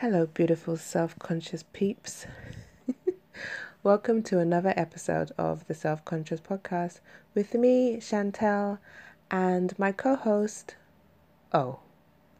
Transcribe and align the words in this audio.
Hello, 0.00 0.26
beautiful 0.26 0.76
self 0.76 1.18
conscious 1.18 1.64
peeps. 1.72 2.24
Welcome 3.82 4.22
to 4.22 4.38
another 4.38 4.72
episode 4.76 5.32
of 5.36 5.66
the 5.66 5.74
Self 5.74 6.04
Conscious 6.04 6.40
Podcast 6.40 7.00
with 7.34 7.52
me, 7.54 7.96
Chantel, 7.96 8.78
and 9.28 9.76
my 9.76 9.90
co 9.90 10.14
host, 10.14 10.76
O, 11.52 11.80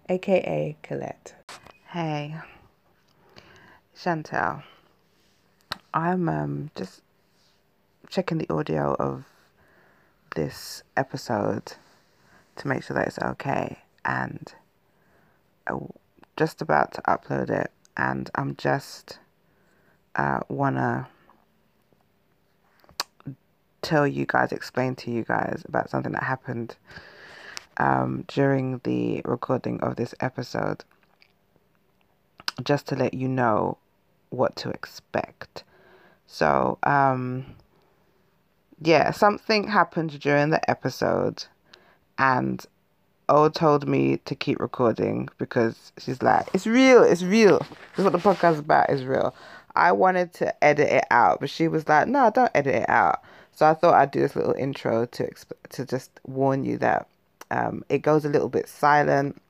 aka 0.08 0.76
Colette. 0.84 1.34
Hey, 1.88 2.36
Chantel. 3.92 4.62
I'm 5.92 6.28
um, 6.28 6.70
just 6.76 7.02
checking 8.08 8.38
the 8.38 8.54
audio 8.54 8.94
of 9.00 9.24
this 10.36 10.84
episode 10.96 11.72
to 12.54 12.68
make 12.68 12.84
sure 12.84 12.94
that 12.94 13.08
it's 13.08 13.18
okay, 13.18 13.78
and 14.04 14.54
I'm 15.66 15.88
just 16.38 16.62
about 16.62 16.94
to 16.94 17.02
upload 17.02 17.50
it, 17.50 17.72
and 17.96 18.30
I'm 18.36 18.54
just 18.56 19.18
uh, 20.14 20.40
wanna 20.48 21.08
tell 23.82 24.06
you 24.06 24.24
guys, 24.24 24.52
explain 24.52 24.94
to 24.96 25.10
you 25.10 25.24
guys 25.24 25.64
about 25.68 25.90
something 25.90 26.12
that 26.12 26.22
happened 26.22 26.76
um, 27.78 28.24
during 28.28 28.80
the 28.84 29.20
recording 29.24 29.80
of 29.80 29.96
this 29.96 30.14
episode, 30.20 30.84
just 32.62 32.86
to 32.88 32.94
let 32.94 33.14
you 33.14 33.28
know 33.28 33.78
what 34.30 34.54
to 34.56 34.70
expect. 34.70 35.64
So, 36.26 36.78
um, 36.82 37.46
yeah, 38.80 39.10
something 39.10 39.66
happened 39.66 40.20
during 40.20 40.50
the 40.50 40.70
episode, 40.70 41.44
and 42.16 42.64
O 43.28 43.48
told 43.48 43.86
me 43.86 44.18
to 44.24 44.34
keep 44.34 44.58
recording 44.60 45.28
because 45.38 45.92
she's 45.98 46.22
like, 46.22 46.48
it's 46.54 46.66
real, 46.66 47.02
it's 47.02 47.22
real. 47.22 47.58
This 47.58 47.98
is 47.98 48.04
what 48.04 48.12
the 48.12 48.18
podcast 48.18 48.54
is 48.54 48.58
about, 48.60 48.90
is 48.90 49.04
real. 49.04 49.34
I 49.74 49.92
wanted 49.92 50.32
to 50.34 50.64
edit 50.64 50.88
it 50.90 51.04
out, 51.10 51.40
but 51.40 51.50
she 51.50 51.68
was 51.68 51.86
like, 51.88 52.08
no, 52.08 52.30
don't 52.34 52.50
edit 52.54 52.74
it 52.74 52.88
out. 52.88 53.22
So 53.52 53.66
I 53.66 53.74
thought 53.74 53.94
I'd 53.94 54.10
do 54.10 54.20
this 54.20 54.36
little 54.36 54.54
intro 54.54 55.06
to 55.06 55.24
exp- 55.24 55.52
to 55.70 55.84
just 55.84 56.10
warn 56.26 56.64
you 56.64 56.78
that 56.78 57.08
um, 57.50 57.84
it 57.88 57.98
goes 57.98 58.24
a 58.24 58.28
little 58.28 58.48
bit 58.48 58.68
silent. 58.68 59.40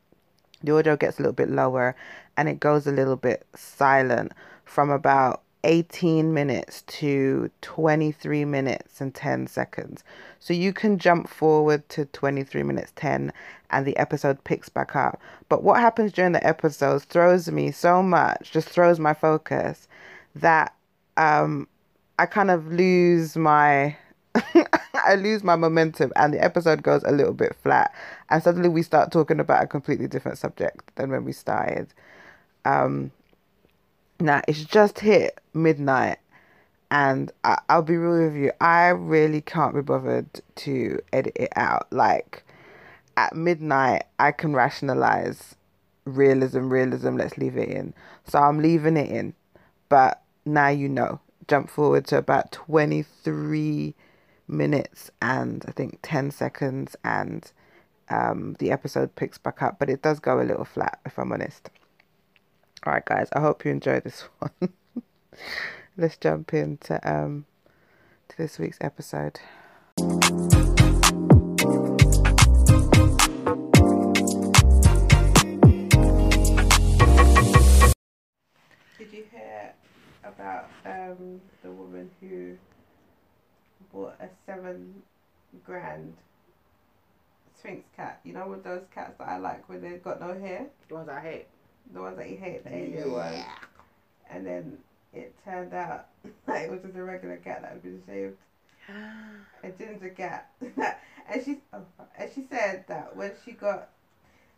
The 0.63 0.77
audio 0.77 0.97
gets 0.97 1.19
a 1.19 1.23
little 1.23 1.33
bit 1.33 1.51
lower, 1.51 1.95
and 2.37 2.49
it 2.49 2.59
goes 2.59 2.87
a 2.87 2.93
little 2.93 3.17
bit 3.17 3.47
silent 3.55 4.33
from 4.65 4.91
about 4.91 5.43
18 5.65 6.33
minutes 6.33 6.83
to 6.83 7.51
23 7.63 8.45
minutes 8.45 9.01
and 9.01 9.15
10 9.15 9.47
seconds. 9.47 10.05
So 10.39 10.55
you 10.55 10.73
can 10.73 10.99
jump 10.99 11.29
forward 11.29 11.89
to 11.91 12.07
23 12.07 12.63
minutes 12.63 12.93
10 12.97 13.33
and 13.71 13.87
the 13.87 13.97
episode 13.97 14.43
picks 14.45 14.69
back 14.69 14.97
up. 14.97 15.21
But 15.49 15.63
what 15.63 15.81
happens 15.81 16.13
during 16.13 16.33
the 16.33 16.47
episodes 16.47 17.05
throws 17.05 17.51
me 17.51 17.71
so 17.71 18.03
much, 18.03 18.51
just 18.51 18.69
throws 18.69 18.99
my 18.99 19.15
focus 19.15 19.89
that 20.35 20.75
um 21.17 21.69
I 22.19 22.27
kind 22.27 22.51
of 22.51 22.73
lose 22.73 23.37
my 23.37 23.97
I 24.95 25.15
lose 25.17 25.43
my 25.43 25.57
momentum 25.57 26.13
and 26.17 26.33
the 26.33 26.43
episode 26.43 26.83
goes 26.83 27.03
a 27.05 27.13
little 27.13 27.33
bit 27.33 27.57
flat 27.63 27.93
and 28.31 28.43
suddenly 28.43 28.69
we 28.69 28.83
start 28.83 29.11
talking 29.11 29.41
about 29.41 29.65
a 29.65 29.67
completely 29.67 30.07
different 30.07 30.39
subject 30.39 30.95
than 30.97 31.11
when 31.11 31.25
we 31.25 31.33
started. 31.33 31.93
Um 32.65 33.11
now 34.21 34.43
it's 34.49 34.65
just 34.65 34.99
hit 34.99 35.41
midnight 35.55 36.19
and 36.91 37.31
I, 37.45 37.59
I'll 37.69 37.83
be 37.83 37.97
real 37.97 38.27
with 38.27 38.37
you, 38.37 38.53
I 38.61 38.89
really 38.89 39.41
can't 39.41 39.75
be 39.75 39.83
bothered 39.83 40.41
to 40.57 41.01
edit 41.13 41.37
it 41.37 41.53
out. 41.57 41.87
Like 41.93 42.45
at 43.19 43.35
midnight 43.35 44.05
I 44.21 44.31
can 44.31 44.55
rationalize 44.55 45.57
realism, 46.05 46.71
realism, 46.71 47.17
let's 47.17 47.37
leave 47.37 47.57
it 47.57 47.69
in. 47.69 47.93
So 48.25 48.39
I'm 48.39 48.61
leaving 48.61 48.97
it 48.97 49.11
in. 49.11 49.35
But 49.89 50.23
now 50.45 50.69
you 50.69 50.89
know 50.89 51.21
jump 51.49 51.69
forward 51.69 52.07
to 52.07 52.19
about 52.19 52.53
23 52.53 53.95
minutes 54.47 55.11
and 55.21 55.65
I 55.67 55.73
think 55.73 55.99
10 56.03 56.31
seconds, 56.31 56.95
and 57.03 57.51
um, 58.09 58.55
the 58.61 58.71
episode 58.71 59.17
picks 59.17 59.37
back 59.37 59.63
up, 59.63 59.81
but 59.81 59.91
it 59.91 60.01
does 60.01 60.21
go 60.21 60.41
a 60.41 60.45
little 60.45 60.65
flat 60.65 61.01
if 61.05 61.19
I'm 61.19 61.33
honest. 61.33 61.71
All 62.87 62.93
right, 62.93 63.05
guys, 63.05 63.29
I 63.33 63.41
hope 63.41 63.65
you 63.65 63.73
enjoy 63.73 63.99
this 63.99 64.21
one. 64.39 64.73
Let's 65.97 66.17
jump 66.17 66.55
into 66.55 67.01
um, 67.03 67.47
to 68.29 68.37
this 68.37 68.61
week's 68.61 68.79
episode. 68.81 69.41
About 80.39 80.69
um, 80.87 81.41
the 81.63 81.71
woman 81.71 82.11
who 82.21 82.57
bought 83.93 84.15
a 84.21 84.29
seven 84.47 85.03
grand 85.65 86.15
Sphynx 87.59 87.85
cat. 87.97 88.21
You 88.25 88.35
know, 88.35 88.47
with 88.49 88.63
those 88.63 88.83
cats 88.95 89.15
that 89.19 89.29
I 89.29 89.39
like 89.39 89.69
where 89.69 89.79
they've 89.79 90.03
got 90.03 90.21
no 90.21 90.39
hair? 90.39 90.67
The 90.89 90.95
ones 90.95 91.09
I 91.09 91.21
hate. 91.21 91.47
The 91.93 92.01
ones 92.01 92.17
that 92.19 92.31
you 92.31 92.37
hate, 92.37 92.65
the 92.65 92.75
alien 92.75 93.11
yeah. 93.11 93.15
ones. 93.15 93.45
And 94.31 94.47
then 94.47 94.79
it 95.13 95.35
turned 95.45 95.75
out 95.75 96.07
that 96.47 96.63
it 96.63 96.71
was 96.71 96.83
just 96.83 96.97
a 96.97 97.03
regular 97.03 97.37
cat 97.39 97.63
that 97.63 97.73
had 97.73 97.83
been 97.83 98.03
shaved. 98.07 98.37
a 99.65 99.71
ginger 99.71 100.11
cat. 100.11 100.51
and 100.61 101.45
she 101.45 101.59
oh, 101.73 101.83
and 102.17 102.31
she 102.35 102.47
said 102.49 102.85
that 102.89 103.15
when 103.17 103.33
she 103.45 103.53
got 103.53 103.89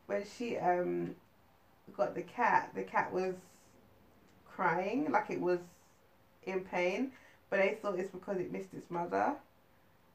when 0.07 0.25
she 0.37 0.57
um 0.59 1.15
got 1.97 2.15
the 2.15 2.23
cat, 2.23 2.71
the 2.75 2.83
cat 2.83 3.13
was 3.13 3.35
crying 4.55 5.11
like 5.11 5.31
it 5.31 5.41
was 5.41 5.59
in 6.45 6.61
pain, 6.61 7.13
but 7.49 7.59
they 7.59 7.79
thought 7.81 7.99
it's 7.99 8.11
because 8.11 8.39
it 8.39 8.53
missed 8.53 8.73
its 8.75 8.91
mother. 8.91 9.35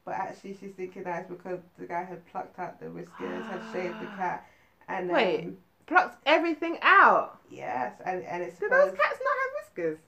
But 0.04 0.14
actually, 0.14 0.56
she's 0.60 0.72
thinking 0.76 1.02
that 1.02 1.22
it's 1.22 1.30
because 1.30 1.58
the 1.78 1.86
guy 1.86 2.04
had 2.04 2.24
plucked 2.26 2.58
out 2.58 2.80
the 2.80 2.86
whiskers, 2.86 3.44
had 3.46 3.60
shaved 3.72 4.00
the 4.00 4.06
cat, 4.16 4.46
and 4.88 5.10
wait, 5.10 5.40
um, 5.40 5.56
plucked 5.86 6.22
everything 6.26 6.78
out. 6.82 7.40
Yes, 7.50 7.94
and 8.04 8.22
and 8.24 8.42
it's. 8.42 8.58
Do 8.58 8.68
those 8.68 8.92
cats 8.92 9.18
not 9.24 9.36
have 9.42 9.52
whiskers? 9.64 9.98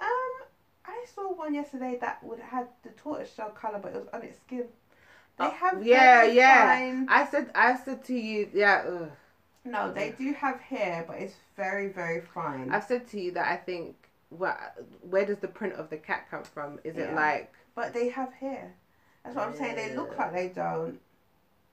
Um, 0.00 0.46
I 0.86 1.04
saw 1.14 1.32
one 1.32 1.54
yesterday 1.54 1.98
that 2.00 2.22
would 2.24 2.40
have 2.40 2.66
the 2.82 2.90
tortoise 2.90 3.32
shell 3.32 3.50
color, 3.50 3.78
but 3.80 3.92
it 3.92 3.98
was 3.98 4.08
on 4.12 4.22
its 4.22 4.38
skin. 4.40 4.64
They 5.38 5.44
oh, 5.44 5.50
have 5.50 5.86
yeah, 5.86 6.24
yeah. 6.24 6.78
Fine... 6.78 7.06
I 7.08 7.26
said, 7.26 7.50
I 7.54 7.76
said 7.76 8.04
to 8.06 8.14
you, 8.14 8.48
yeah. 8.52 8.84
Ugh. 8.86 9.10
No, 9.64 9.92
they 9.92 10.14
do 10.18 10.32
have 10.32 10.58
hair, 10.58 11.04
but 11.06 11.18
it's 11.18 11.34
very, 11.60 11.88
very 11.88 12.22
fine. 12.22 12.72
I've 12.72 12.84
said 12.84 13.06
to 13.08 13.20
you 13.20 13.32
that 13.32 13.46
I 13.46 13.56
think 13.56 13.94
where 14.30 14.72
where 15.02 15.26
does 15.26 15.38
the 15.38 15.48
print 15.48 15.74
of 15.74 15.90
the 15.90 15.96
cat 15.98 16.26
come 16.30 16.44
from? 16.44 16.78
Is 16.84 16.96
yeah. 16.96 17.04
it 17.04 17.14
like? 17.14 17.52
But 17.74 17.92
they 17.92 18.08
have 18.08 18.32
hair. 18.32 18.74
That's 19.24 19.36
what 19.36 19.42
yeah. 19.42 19.48
I'm 19.48 19.56
saying. 19.56 19.76
They 19.76 19.94
look 19.94 20.18
like 20.18 20.32
they 20.32 20.48
don't. 20.48 20.98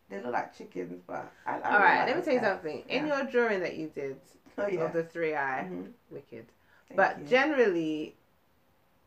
They 0.09 0.22
look 0.22 0.34
like 0.34 0.58
chickens, 0.58 1.02
but 1.08 1.31
I, 1.46 1.59
I 1.59 1.74
All 1.74 1.80
right, 1.80 1.97
like 2.00 2.08
let 2.08 2.18
me 2.18 2.24
tell 2.24 2.34
you 2.34 2.40
something. 2.42 2.84
Yeah. 2.88 2.96
In 2.96 3.08
your 3.08 3.24
drawing 3.26 3.62
that 3.62 3.76
you 3.76 3.88
did 3.88 4.18
oh, 4.58 4.68
yeah. 4.68 4.81
of 4.81 4.94
the 4.94 5.03
three 5.03 5.36
eye, 5.36 5.66
mm-hmm. 5.66 5.84
wicked. 6.12 6.46
Thank 6.88 6.97
but 6.97 7.20
you. 7.20 7.28
generally, 7.28 8.16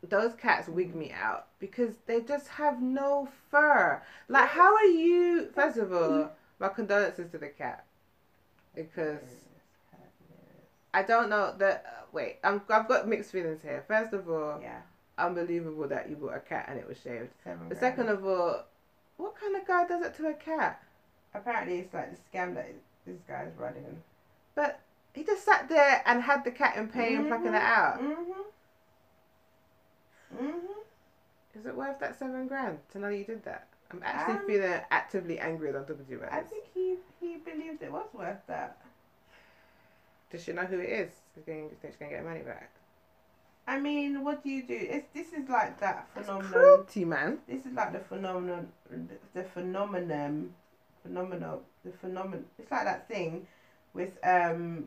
those 0.03 0.35
cats 0.35 0.69
wig 0.69 0.95
me 0.95 1.13
out 1.13 1.47
because 1.59 1.95
they 2.07 2.21
just 2.21 2.49
have 2.49 2.83
no 2.83 3.29
fur. 3.51 4.03
Like, 4.29 4.49
how 4.49 4.75
are 4.75 4.85
you? 4.85 5.49
First 5.55 5.79
of 5.79 5.93
all, 5.93 6.31
my 6.59 6.69
condolences 6.69 7.31
to 7.33 7.39
the 7.39 7.49
cat 7.49 7.85
because 8.75 9.21
I 10.93 11.03
don't 11.03 11.31
know 11.31 11.55
that. 11.59 11.85
Uh, 11.87 12.03
wait, 12.13 12.39
I'm, 12.43 12.63
I've 12.69 12.89
got 12.89 13.09
mixed 13.09 13.33
feelings 13.33 13.61
here. 13.63 13.85
First 13.87 14.13
of 14.13 14.29
all, 14.29 14.59
yeah, 14.61 14.81
unbelievable 15.19 15.89
that 15.89 16.09
you 16.09 16.17
bought 16.17 16.37
a 16.37 16.41
cat 16.41 16.67
and 16.69 16.79
it 16.79 16.89
was 16.89 16.99
shaved. 16.99 17.29
Seven 17.45 17.69
but 17.69 17.79
second 17.79 18.09
of 18.09 18.25
all, 18.25 18.65
what 19.17 19.39
kind 19.39 19.57
of 19.57 19.67
guy 19.67 19.87
does 19.87 20.05
it 20.05 20.15
to 20.17 20.29
a 20.29 20.35
cat? 20.35 20.83
Apparently, 21.35 21.79
it's 21.79 21.95
like 21.95 22.11
the 22.11 22.39
scam 22.39 22.55
that 22.55 22.73
this 23.07 23.21
guy's 23.29 23.53
running. 23.57 24.03
But 24.55 24.81
he 25.15 25.25
just 25.25 25.45
sat 25.45 25.69
there 25.69 26.03
and 26.07 26.23
had 26.23 26.45
the 26.45 26.51
cat 26.51 26.77
in 26.77 26.89
pain 26.89 27.13
mm-hmm. 27.13 27.21
and 27.21 27.29
plucking 27.29 27.55
it 27.55 27.63
out. 27.63 28.01
Mhm. 28.01 28.25
Mhm. 30.37 30.61
Is 31.55 31.67
it 31.67 31.77
worth 31.77 31.99
that 31.99 32.19
seven 32.19 32.47
grand 32.47 32.79
to 32.93 32.99
know 32.99 33.09
you 33.09 33.25
did 33.25 33.45
that? 33.45 33.67
I'm 33.91 34.03
actually 34.05 34.35
um, 34.35 34.47
feeling 34.47 34.81
actively 34.91 35.39
angry 35.41 35.75
on 35.75 35.85
top 35.85 35.99
of 35.99 36.09
you 36.09 36.19
about 36.19 36.33
I 36.33 36.43
think 36.43 36.65
he 36.73 36.97
he 37.19 37.39
believed 37.39 37.83
it 37.83 37.91
was 37.91 38.07
worth 38.13 38.39
that. 38.47 38.80
Does 40.31 40.45
she 40.45 40.53
know 40.53 40.63
who 40.63 40.79
it 40.79 40.89
is? 40.89 41.11
She's 41.35 41.45
going, 41.45 41.69
think 41.69 41.93
she's 41.93 41.97
going 41.97 42.11
to 42.11 42.17
get 42.17 42.25
her 42.25 42.29
money 42.29 42.43
back? 42.43 42.73
I 43.67 43.79
mean, 43.79 44.25
what 44.25 44.43
do 44.43 44.51
you 44.51 44.63
do? 44.63 44.77
It's 44.77 45.07
this 45.15 45.29
is 45.33 45.49
like 45.49 45.79
that 45.81 46.09
phenomenon. 46.13 46.53
cruelty, 46.53 47.05
man. 47.05 47.39
This 47.47 47.67
is 47.67 47.73
like 47.73 47.93
the 47.93 48.01
phenomenon, 48.01 48.69
the 49.35 49.45
phenomenon, 49.45 50.53
phenomenon, 51.03 51.61
the 51.85 51.93
phenomenon. 51.93 52.45
It's 52.59 52.71
like 52.71 52.85
that 52.85 53.07
thing 53.07 53.47
with 53.95 54.19
um 54.25 54.85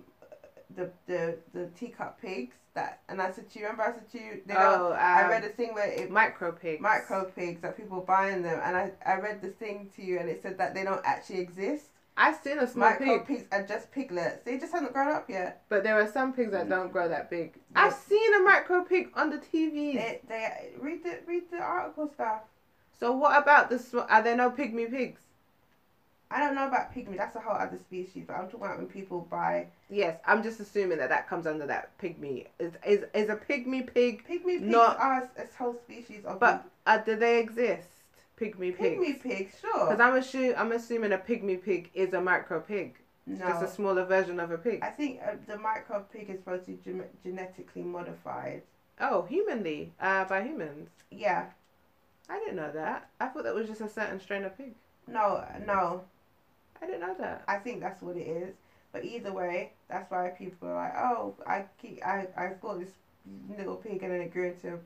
the 0.75 0.89
the 1.05 1.37
the 1.53 1.67
teacup 1.77 2.21
pigs 2.21 2.55
that 2.73 3.01
and 3.07 3.21
I 3.21 3.31
said 3.31 3.49
to 3.51 3.59
you 3.59 3.65
remember 3.65 3.83
I 3.83 3.93
said 3.93 4.11
to 4.11 4.17
you 4.17 4.41
they 4.45 4.55
oh, 4.57 4.87
um, 4.87 4.97
I 4.99 5.29
read 5.29 5.43
a 5.43 5.49
thing 5.49 5.73
where 5.73 5.91
it 5.91 6.09
micro 6.09 6.51
pigs 6.51 6.81
micro 6.81 7.25
pigs 7.25 7.61
that 7.61 7.77
people 7.77 8.01
buying 8.01 8.41
them 8.41 8.59
and 8.63 8.75
I, 8.75 8.91
I 9.05 9.19
read 9.19 9.41
the 9.41 9.49
thing 9.49 9.91
to 9.95 10.03
you 10.03 10.17
and 10.19 10.27
it 10.27 10.41
said 10.41 10.57
that 10.57 10.73
they 10.73 10.83
don't 10.83 11.01
actually 11.05 11.39
exist 11.39 11.89
I've 12.15 12.35
seen 12.37 12.59
a 12.59 12.67
small 12.67 12.91
pig 12.91 12.99
Micro 13.07 13.19
pig. 13.19 13.27
pigs 13.27 13.43
are 13.51 13.63
just 13.65 13.91
piglets. 13.91 14.43
They 14.45 14.57
just 14.59 14.71
haven't 14.71 14.93
grown 14.93 15.15
up 15.15 15.29
yet. 15.29 15.63
But 15.69 15.83
there 15.83 15.99
are 15.99 16.07
some 16.11 16.31
pigs 16.33 16.51
that 16.51 16.69
don't 16.69 16.91
grow 16.91 17.09
that 17.09 17.29
big. 17.29 17.53
I've 17.75 17.93
seen 17.93 18.33
a 18.35 18.39
micro 18.39 18.83
pig 18.83 19.09
on 19.15 19.29
the 19.31 19.37
TV. 19.37 19.95
They, 19.95 20.21
they 20.27 20.69
read 20.79 21.03
the 21.03 21.19
read 21.27 21.43
the 21.51 21.57
article 21.57 22.07
stuff. 22.13 22.41
So 22.99 23.13
what 23.13 23.41
about 23.41 23.69
the 23.71 23.79
sm- 23.79 23.99
are 24.09 24.21
there 24.21 24.35
no 24.37 24.51
pygmy 24.51 24.89
pigs? 24.91 25.21
I 26.29 26.39
don't 26.39 26.55
know 26.55 26.67
about 26.67 26.93
pygmy. 26.93 27.17
That's 27.17 27.35
a 27.35 27.39
whole 27.39 27.55
other 27.55 27.77
species. 27.77 28.25
But 28.27 28.33
I'm 28.37 28.45
talking 28.45 28.61
about 28.61 28.77
when 28.77 28.87
people 28.87 29.27
buy 29.29 29.67
Yes, 29.89 30.19
I'm 30.25 30.41
just 30.43 30.59
assuming 30.59 30.99
that 30.99 31.09
that 31.09 31.27
comes 31.27 31.47
under 31.47 31.65
that 31.67 31.97
pygmy. 31.99 32.45
Is 32.59 32.73
is 32.87 33.05
is 33.15 33.29
a 33.29 33.35
pygmy 33.35 33.91
pig? 33.91 34.23
pygmy 34.27 34.59
pigs 34.59 34.63
Not- 34.63 34.99
are 34.99 35.29
a 35.37 35.47
whole 35.57 35.75
species 35.83 36.25
of 36.25 36.39
But 36.39 36.63
uh, 36.85 36.99
do 36.99 37.15
they 37.15 37.39
exist? 37.39 37.87
Pygmy 38.43 38.77
pig. 38.77 38.99
pygmy 38.99 39.21
pigs. 39.21 39.55
Sure. 39.61 39.89
Because 39.89 39.99
I'm 39.99 40.13
assu- 40.13 40.57
I'm 40.57 40.71
assuming 40.71 41.13
a 41.13 41.17
pygmy 41.17 41.63
pig 41.63 41.89
is 41.93 42.13
a 42.13 42.21
micro 42.21 42.59
pig, 42.59 42.95
no. 43.25 43.47
just 43.47 43.63
a 43.63 43.67
smaller 43.67 44.05
version 44.05 44.39
of 44.39 44.51
a 44.51 44.57
pig. 44.57 44.79
I 44.83 44.89
think 44.89 45.19
uh, 45.25 45.35
the 45.47 45.57
micro 45.57 46.05
pig 46.11 46.29
is 46.29 46.39
supposed 46.39 46.65
to 46.65 46.71
be 46.71 46.79
gen- 46.83 47.03
genetically 47.23 47.83
modified. 47.83 48.63
Oh, 48.99 49.23
humanly, 49.23 49.93
uh, 49.99 50.25
by 50.25 50.43
humans. 50.43 50.89
Yeah. 51.09 51.45
I 52.29 52.39
didn't 52.39 52.55
know 52.55 52.71
that. 52.71 53.09
I 53.19 53.27
thought 53.27 53.43
that 53.43 53.55
was 53.55 53.67
just 53.67 53.81
a 53.81 53.89
certain 53.89 54.19
strain 54.19 54.43
of 54.43 54.57
pig. 54.57 54.75
No, 55.07 55.43
no. 55.65 56.03
I 56.81 56.85
didn't 56.85 57.01
know 57.01 57.15
that. 57.19 57.43
I 57.47 57.57
think 57.57 57.81
that's 57.81 58.01
what 58.01 58.15
it 58.17 58.27
is. 58.27 58.55
But 58.91 59.05
either 59.05 59.33
way, 59.33 59.71
that's 59.89 60.09
why 60.11 60.29
people 60.37 60.69
are 60.69 60.75
like, 60.75 60.95
oh, 60.95 61.35
I 61.47 61.65
keep, 61.81 62.05
I, 62.05 62.27
I 62.37 62.47
bought 62.61 62.79
this 62.79 62.91
little 63.57 63.75
pig 63.75 64.03
and 64.03 64.11
then 64.11 64.21
it 64.21 64.31
grew 64.31 64.49
into 64.49 64.75
a 64.75 64.77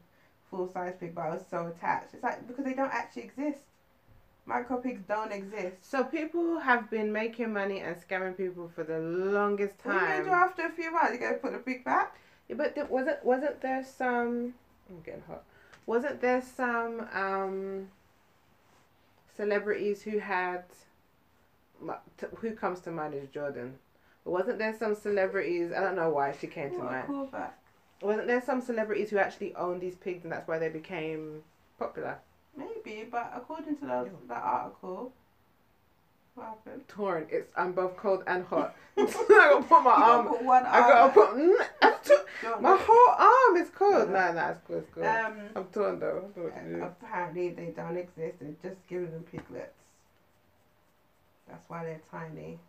full 0.49 0.71
size 0.71 0.95
pig, 0.99 1.13
but 1.15 1.21
I 1.21 1.29
was 1.31 1.43
so 1.49 1.67
attached. 1.67 2.13
It's 2.13 2.23
like 2.23 2.47
because 2.47 2.63
they 2.65 2.73
don't 2.73 2.93
actually 2.93 3.23
exist. 3.23 3.59
Micro 4.45 4.77
pigs 4.77 5.01
don't 5.07 5.31
exist. 5.33 5.75
So 5.81 6.05
people 6.05 6.57
have 6.59 6.89
been 6.89 7.11
making 7.11 7.51
money 7.51 7.79
and 7.81 7.95
scamming 7.97 8.37
people 8.37 8.71
for 8.73 8.83
the 8.85 8.97
longest 8.99 9.75
What 9.83 9.95
are 9.95 9.99
you 9.99 10.05
gonna 10.05 10.15
time. 10.15 10.25
do 10.25 10.31
after 10.31 10.65
a 10.67 10.71
few 10.71 10.91
months? 10.91 11.11
You 11.13 11.19
gonna 11.19 11.33
put 11.35 11.51
the 11.51 11.59
pig 11.59 11.83
back? 11.83 12.15
Yeah, 12.47 12.55
but 12.55 12.73
there, 12.75 12.85
wasn't 12.85 13.25
wasn't 13.25 13.59
there 13.61 13.83
some? 13.83 14.53
I'm 14.89 15.01
getting 15.05 15.23
hot. 15.27 15.43
Wasn't 15.85 16.21
there 16.21 16.41
some 16.41 17.05
um, 17.13 17.89
celebrities 19.35 20.01
who 20.03 20.17
had? 20.19 20.63
t- 22.17 22.27
Who 22.37 22.51
comes 22.53 22.79
to 22.81 22.91
mind 22.91 23.13
is 23.13 23.27
Jordan. 23.29 23.75
But 24.23 24.31
wasn't 24.31 24.59
there 24.59 24.75
some 24.77 24.95
celebrities? 24.95 25.71
I 25.75 25.81
don't 25.81 25.95
know 25.95 26.09
why 26.09 26.31
she 26.39 26.47
came 26.47 26.71
to 26.71 26.77
What 26.77 26.87
a 26.87 26.91
mind. 26.91 27.07
callback. 27.07 27.51
Wasn't 28.01 28.27
there 28.27 28.41
some 28.41 28.61
celebrities 28.61 29.09
who 29.09 29.17
actually 29.17 29.55
owned 29.55 29.81
these 29.81 29.95
pigs 29.95 30.23
and 30.23 30.31
that's 30.31 30.47
why 30.47 30.59
they 30.59 30.69
became 30.69 31.41
popular? 31.79 32.19
Maybe, 32.55 33.07
but 33.09 33.31
according 33.35 33.77
to 33.77 33.85
those, 33.85 34.09
that 34.27 34.43
article, 34.43 35.11
what 36.35 36.45
happened? 36.47 36.87
Torn. 36.87 37.27
It's 37.31 37.49
I'm 37.57 37.71
both 37.73 37.97
cold 37.97 38.23
and 38.27 38.45
hot. 38.45 38.75
I 38.97 39.03
gotta 39.27 39.63
put 39.63 39.83
my 39.83 39.91
arm. 39.91 40.27
put 40.27 40.43
one 40.43 40.65
I 40.65 40.79
gotta 40.79 41.13
put. 41.13 41.29
Mm, 41.29 41.55
I'm 41.81 41.93
t- 42.03 42.13
Don't 42.43 42.61
my 42.61 42.77
whole 42.79 43.09
arm 43.17 43.57
is 43.57 43.69
cold. 43.71 44.09
Yeah. 44.11 44.31
No, 44.31 44.33
no, 44.33 44.47
it's 44.49 44.61
cool. 44.67 44.77
It's 44.77 44.89
cool. 44.93 45.03
Um, 45.03 45.33
I'm 45.55 45.63
torn 45.65 45.99
though. 45.99 46.07
I 46.07 46.11
don't 46.11 46.37
know 46.37 46.43
what 46.43 46.63
to 46.63 46.69
do. 46.75 46.83
apparently 46.83 47.49
they 47.49 47.73
don't 47.75 47.97
exist. 47.97 48.37
They're 48.39 48.71
just 48.71 48.87
giving 48.87 49.11
them 49.11 49.23
piglets. 49.31 49.73
That's 51.47 51.67
why 51.69 51.85
they're 51.85 52.01
tiny. 52.11 52.59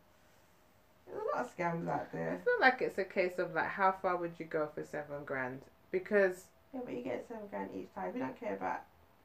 There's 1.09 1.23
a 1.23 1.37
lot 1.37 1.45
of 1.45 1.57
scams 1.57 1.89
out 1.89 2.13
there. 2.13 2.41
I 2.41 2.45
feel 2.45 2.61
like 2.61 2.83
it's 2.83 2.99
a 2.99 3.05
case 3.05 3.39
of 3.39 3.55
like, 3.55 3.69
how 3.69 3.95
far 4.03 4.17
would 4.17 4.33
you 4.39 4.47
go 4.47 4.69
for 4.75 4.85
seven 4.85 5.25
grand? 5.25 5.63
Because 5.91 6.47
Yeah, 6.75 6.81
but 6.85 6.95
you 6.95 7.03
get 7.03 7.27
seven 7.29 7.45
grand 7.51 7.71
each 7.75 7.93
time. 7.95 8.13
We 8.13 8.21
don't 8.21 8.39
care 8.39 8.55
about 8.55 8.81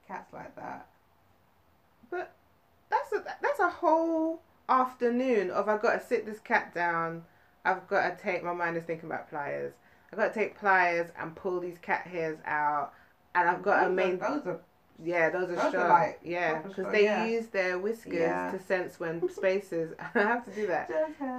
cats 0.07 0.31
like 0.33 0.55
that. 0.55 0.87
But 2.09 2.33
that's 2.89 3.11
a 3.13 3.23
that's 3.41 3.59
a 3.59 3.69
whole 3.69 4.41
afternoon 4.69 5.51
of 5.51 5.67
I've 5.67 5.81
got 5.81 5.99
to 5.99 6.05
sit 6.05 6.25
this 6.25 6.39
cat 6.39 6.73
down. 6.73 7.23
I've 7.65 7.87
got 7.87 8.17
to 8.17 8.23
take 8.23 8.43
my 8.43 8.53
mind 8.53 8.77
is 8.77 8.83
thinking 8.83 9.09
about 9.09 9.29
pliers. 9.29 9.73
I've 10.11 10.19
got 10.19 10.33
to 10.33 10.39
take 10.39 10.59
pliers 10.59 11.09
and 11.19 11.35
pull 11.35 11.59
these 11.59 11.79
cat 11.79 12.05
hairs 12.05 12.37
out, 12.45 12.93
and 13.33 13.49
I've 13.49 13.63
got 13.63 13.81
to 13.81 13.87
those, 13.87 13.95
main 13.95 14.21
are, 14.21 14.35
those 14.35 14.45
are 14.45 14.59
yeah 15.03 15.29
those 15.29 15.49
are 15.49 15.55
those 15.55 15.57
are 15.59 15.71
sharp 15.71 15.89
like 15.89 16.19
yeah 16.23 16.61
because 16.61 16.91
they 16.91 17.03
yeah. 17.05 17.25
use 17.25 17.47
their 17.47 17.79
whiskers 17.79 18.13
Yeah. 18.13 18.51
to 18.51 18.59
sense 18.59 18.99
when 18.99 19.27
spaces. 19.33 19.93
I 20.15 20.19
have 20.19 20.45
to 20.45 20.51
do 20.53 20.67
that. 20.67 20.89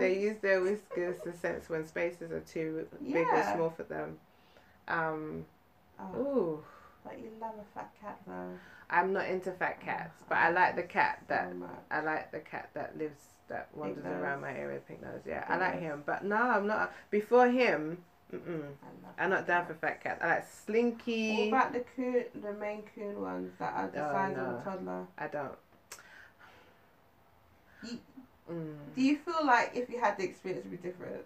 They 0.01 0.19
use 0.21 0.39
their 0.39 0.61
whiskers 0.61 1.17
to 1.25 1.33
sense 1.33 1.69
when 1.69 1.85
spaces 1.87 2.33
are 2.33 2.41
too 2.41 2.87
big 3.01 3.27
or 3.27 3.43
small 3.55 3.71
for 3.71 3.85
them. 3.85 4.19
Um, 4.89 5.45
Oh, 5.99 6.19
ooh, 6.19 6.65
but 7.05 7.19
you 7.19 7.31
love 7.41 7.55
a 7.61 7.79
fat 7.79 7.93
cat 8.01 8.21
though. 8.27 8.51
I'm 8.91 9.13
not 9.13 9.27
into 9.29 9.53
fat 9.53 9.81
cats, 9.81 10.23
but 10.29 10.39
I 10.39 10.51
like 10.51 10.75
the 10.77 10.83
cat 10.83 11.23
that 11.29 11.53
so. 11.53 11.69
I 11.91 12.01
like 12.01 12.33
the 12.33 12.41
cat 12.41 12.71
that 12.75 12.99
lives 12.99 13.21
that 13.49 13.69
wanders 13.75 14.05
around 14.05 14.41
my 14.41 14.53
area. 14.53 14.81
Pink 14.89 15.03
nose, 15.03 15.21
yeah, 15.27 15.45
I 15.49 15.57
like 15.57 15.79
him. 15.81 16.03
But 16.05 16.25
no, 16.25 16.37
I'm 16.37 16.67
not. 16.67 16.93
Before 17.11 17.49
him, 17.49 17.99
mm-mm, 18.33 18.63
I 18.83 18.87
love 19.07 19.15
I'm 19.19 19.31
not 19.31 19.47
down 19.47 19.67
for 19.67 19.75
fat 19.75 20.03
fat 20.03 20.03
cats. 20.03 20.21
I 20.23 20.27
like 20.29 20.47
slinky. 20.67 21.51
What 21.51 21.61
about 21.61 21.73
the 21.73 21.81
coon, 21.97 22.25
the 22.43 22.53
Maine 22.53 22.83
coon 22.95 23.21
ones 23.21 23.53
that 23.59 23.73
are 23.75 23.89
the 23.89 24.09
Oh, 24.09 24.13
size 24.13 24.37
no. 24.37 24.43
of 24.45 24.61
a 24.61 24.65
toddler? 24.65 25.07
I 25.19 25.27
don't. 25.29 25.59
You- 27.83 27.99
Mm. 28.51 28.95
Do 28.95 29.01
you 29.01 29.17
feel 29.17 29.47
like 29.47 29.71
if 29.75 29.89
you 29.89 29.99
had 29.99 30.19
the 30.19 30.25
experience, 30.25 30.67
it 30.67 30.71
would 30.71 30.83
be 30.83 30.89
different? 30.89 31.25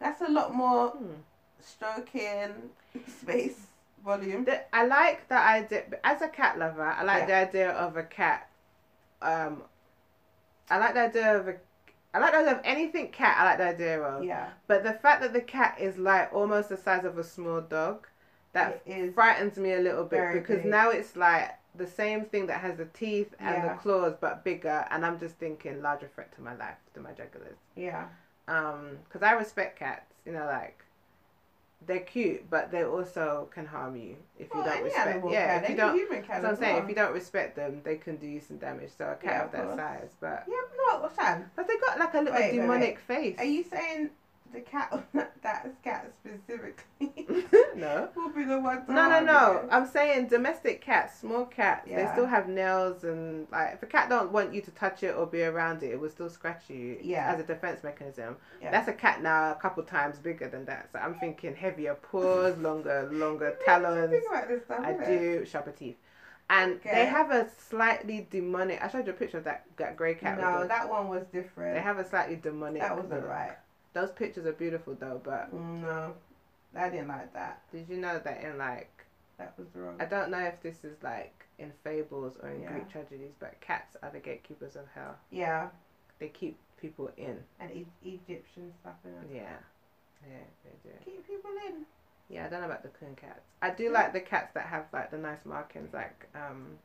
That's 0.00 0.20
a 0.20 0.26
lot 0.28 0.52
more 0.52 0.88
Hmm. 0.90 1.12
stroking, 1.60 2.70
space, 3.06 3.68
volume. 4.04 4.44
The, 4.44 4.62
I 4.74 4.84
like 4.86 5.28
the 5.28 5.38
idea 5.38 5.84
as 6.02 6.20
a 6.20 6.28
cat 6.28 6.58
lover. 6.58 6.82
I 6.84 7.04
like 7.04 7.20
Yeah. 7.20 7.26
the 7.26 7.34
idea 7.48 7.70
of 7.70 7.96
a 7.96 8.02
cat. 8.02 8.48
Um, 9.20 9.62
I 10.68 10.78
like 10.78 10.94
the 10.94 11.02
idea 11.02 11.36
of 11.38 11.46
a. 11.46 11.54
I 12.14 12.18
like 12.18 12.32
the 12.32 12.38
idea 12.38 12.52
of 12.52 12.60
anything 12.64 13.08
cat. 13.08 13.36
I 13.38 13.44
like 13.44 13.58
the 13.58 13.64
idea 13.68 14.00
of. 14.02 14.24
Yeah, 14.24 14.50
But 14.66 14.82
the 14.84 14.92
fact 14.92 15.22
that 15.22 15.32
the 15.32 15.40
cat 15.40 15.78
is 15.80 15.96
like 15.98 16.32
almost 16.32 16.68
the 16.68 16.76
size 16.76 17.04
of 17.04 17.18
a 17.18 17.24
small 17.24 17.60
dog, 17.62 18.06
that 18.52 18.84
frightens 19.14 19.56
me 19.56 19.72
a 19.72 19.80
little 19.80 20.04
bit 20.04 20.32
because 20.34 20.62
big. 20.62 20.70
now 20.70 20.90
it's 20.90 21.16
like 21.16 21.52
the 21.74 21.86
same 21.86 22.26
thing 22.26 22.46
that 22.48 22.60
has 22.60 22.76
the 22.76 22.84
teeth 22.86 23.34
and 23.38 23.54
Yeah. 23.56 23.72
the 23.72 23.80
claws 23.80 24.14
but 24.20 24.44
bigger, 24.44 24.86
and 24.90 25.06
I'm 25.06 25.18
just 25.18 25.36
thinking 25.36 25.80
larger 25.80 26.08
threat 26.14 26.30
to 26.36 26.42
my 26.42 26.54
life, 26.56 26.76
to 26.94 27.00
my 27.00 27.12
jugglers. 27.12 27.56
Yeah, 27.76 28.08
Um, 28.46 28.98
because 29.04 29.22
I 29.22 29.32
respect 29.32 29.78
cats, 29.78 30.12
you 30.26 30.32
know, 30.32 30.44
like 30.44 30.84
they're 31.86 32.00
cute, 32.00 32.48
but 32.50 32.70
they 32.70 32.84
also 32.84 33.48
can 33.52 33.66
harm 33.66 33.96
you 33.96 34.16
if 34.38 34.48
you 34.54 34.62
don't 34.62 34.82
respect. 34.82 35.24
Yeah, 35.30 35.54
can. 35.54 35.64
if 35.64 35.70
you 35.70 35.76
don't. 35.76 35.94
human 35.94 36.22
can. 36.22 36.44
I'm 36.46 36.56
saying. 36.56 36.74
well. 36.74 36.82
If 36.82 36.88
you 36.88 36.94
don't 36.94 37.12
respect 37.12 37.56
them, 37.56 37.80
they 37.84 37.96
can 37.96 38.16
do 38.16 38.26
you 38.26 38.40
some 38.40 38.58
damage. 38.58 38.90
So 38.96 39.04
a 39.04 39.14
cat 39.14 39.50
Yeah, 39.52 39.60
of 39.60 39.70
of 39.70 39.76
that 39.76 40.00
size, 40.00 40.08
but 40.20 40.44
Yeah, 40.48 40.54
no, 40.76 41.10
Sam. 41.14 41.50
but 41.56 41.68
they 41.68 41.76
got 41.78 41.98
like 41.98 42.14
a 42.14 42.18
little 42.18 42.34
Wait, 42.34 42.52
wait, 42.52 42.60
demonic 42.60 42.98
face. 43.00 43.38
Are 43.38 43.44
you 43.44 43.64
saying 43.64 44.10
the 44.52 44.60
cat, 44.60 45.04
that 45.42 45.82
cat 45.82 46.12
specifically, 46.20 47.26
no. 47.76 48.08
will 48.16 48.30
be 48.30 48.44
the 48.44 48.60
one 48.60 48.84
No, 48.88 49.08
no, 49.08 49.20
no. 49.24 49.62
you? 49.62 49.68
I'm 49.70 49.86
saying 49.86 50.28
domestic 50.28 50.80
cats, 50.80 51.18
small 51.20 51.44
cats. 51.46 51.88
They 51.88 52.08
still 52.12 52.26
have 52.26 52.48
nails 52.48 53.04
and 53.04 53.46
like 53.50 53.74
if 53.74 53.82
a 53.82 53.86
cat 53.86 54.08
don't 54.08 54.30
want 54.32 54.52
you 54.54 54.60
to 54.62 54.70
touch 54.72 55.02
it 55.02 55.14
or 55.16 55.26
be 55.26 55.42
around 55.42 55.82
it, 55.82 55.90
it 55.92 56.00
will 56.00 56.10
still 56.10 56.28
scratch 56.30 56.68
you. 56.68 56.98
Yeah. 57.02 57.32
As 57.32 57.40
a 57.40 57.44
defense 57.44 57.82
mechanism. 57.82 58.36
Yeah. 58.60 58.70
That's 58.70 58.88
a 58.88 58.92
cat 58.92 59.22
now 59.22 59.52
a 59.52 59.54
couple 59.54 59.82
times 59.84 60.18
bigger 60.18 60.48
than 60.48 60.64
that. 60.66 60.90
So 60.92 60.98
I'm 60.98 61.14
thinking 61.14 61.54
heavier 61.54 61.94
paws, 61.94 62.56
longer, 62.58 63.08
longer 63.12 63.56
talons. 63.64 64.10
Think 64.10 64.24
about 64.30 64.48
this 64.48 64.64
stuff. 64.64 64.80
I 64.84 64.92
do 64.92 65.44
sharper 65.46 65.72
teeth. 65.72 65.96
And 66.50 66.74
Okay. 66.74 66.90
they 66.94 67.06
have 67.06 67.30
a 67.30 67.48
slightly 67.70 68.26
demonic. 68.30 68.82
I 68.82 68.88
showed 68.88 69.06
you 69.06 69.12
a 69.12 69.16
picture 69.16 69.38
of 69.38 69.44
that 69.44 69.64
that 69.76 69.96
grey 69.96 70.14
cat. 70.14 70.38
No, 70.38 70.66
that 70.66 70.90
one 70.90 71.08
was 71.08 71.24
different. 71.32 71.74
they 71.74 71.80
have 71.80 71.98
a 71.98 72.08
slightly 72.08 72.36
demonic. 72.36 72.82
that 72.82 72.94
wasn't 72.94 73.20
look. 73.22 73.28
right. 73.28 73.56
Those 73.94 74.10
pictures 74.12 74.46
are 74.46 74.52
beautiful 74.52 74.94
though, 74.98 75.20
but 75.22 75.54
Mm, 75.54 75.82
No, 75.82 76.14
I 76.74 76.88
didn't 76.88 77.08
like 77.08 77.32
that. 77.34 77.60
did 77.72 77.88
you 77.88 77.98
know 77.98 78.18
that 78.24 78.42
in 78.42 78.58
like 78.58 79.04
That 79.38 79.54
was 79.58 79.68
wrong. 79.74 79.96
I 80.00 80.04
don't 80.04 80.30
know 80.30 80.38
if 80.40 80.60
this 80.62 80.84
is 80.84 80.96
like 81.02 81.46
in 81.58 81.72
fables 81.84 82.36
or 82.42 82.48
in 82.50 82.62
Yeah. 82.62 82.72
Greek 82.72 82.88
tragedies, 82.90 83.32
but 83.38 83.60
cats 83.60 83.96
are 84.02 84.10
the 84.10 84.20
gatekeepers 84.20 84.76
of 84.76 84.86
hell. 84.94 85.16
Yeah, 85.30 85.68
They 86.18 86.28
keep 86.28 86.58
people 86.76 87.10
in. 87.16 87.42
and 87.60 87.70
e- 87.70 87.86
Egyptian 88.04 88.72
stuff. 88.80 88.94
Yeah. 89.32 89.56
Yeah, 90.28 90.44
they 90.64 90.88
do. 90.90 90.94
Keep 91.04 91.26
people 91.26 91.50
in. 91.66 91.84
Yeah, 92.28 92.46
I 92.46 92.48
don't 92.48 92.60
know 92.60 92.66
about 92.66 92.82
the 92.82 92.88
coon 92.90 93.14
cats. 93.16 93.40
I 93.60 93.70
do 93.70 93.90
like 93.90 94.12
the 94.12 94.20
cats 94.20 94.52
that 94.54 94.66
have 94.66 94.86
like 94.92 95.10
the 95.10 95.18
nice 95.18 95.44
markings, 95.44 95.92
like 95.92 96.26
um, 96.34 96.78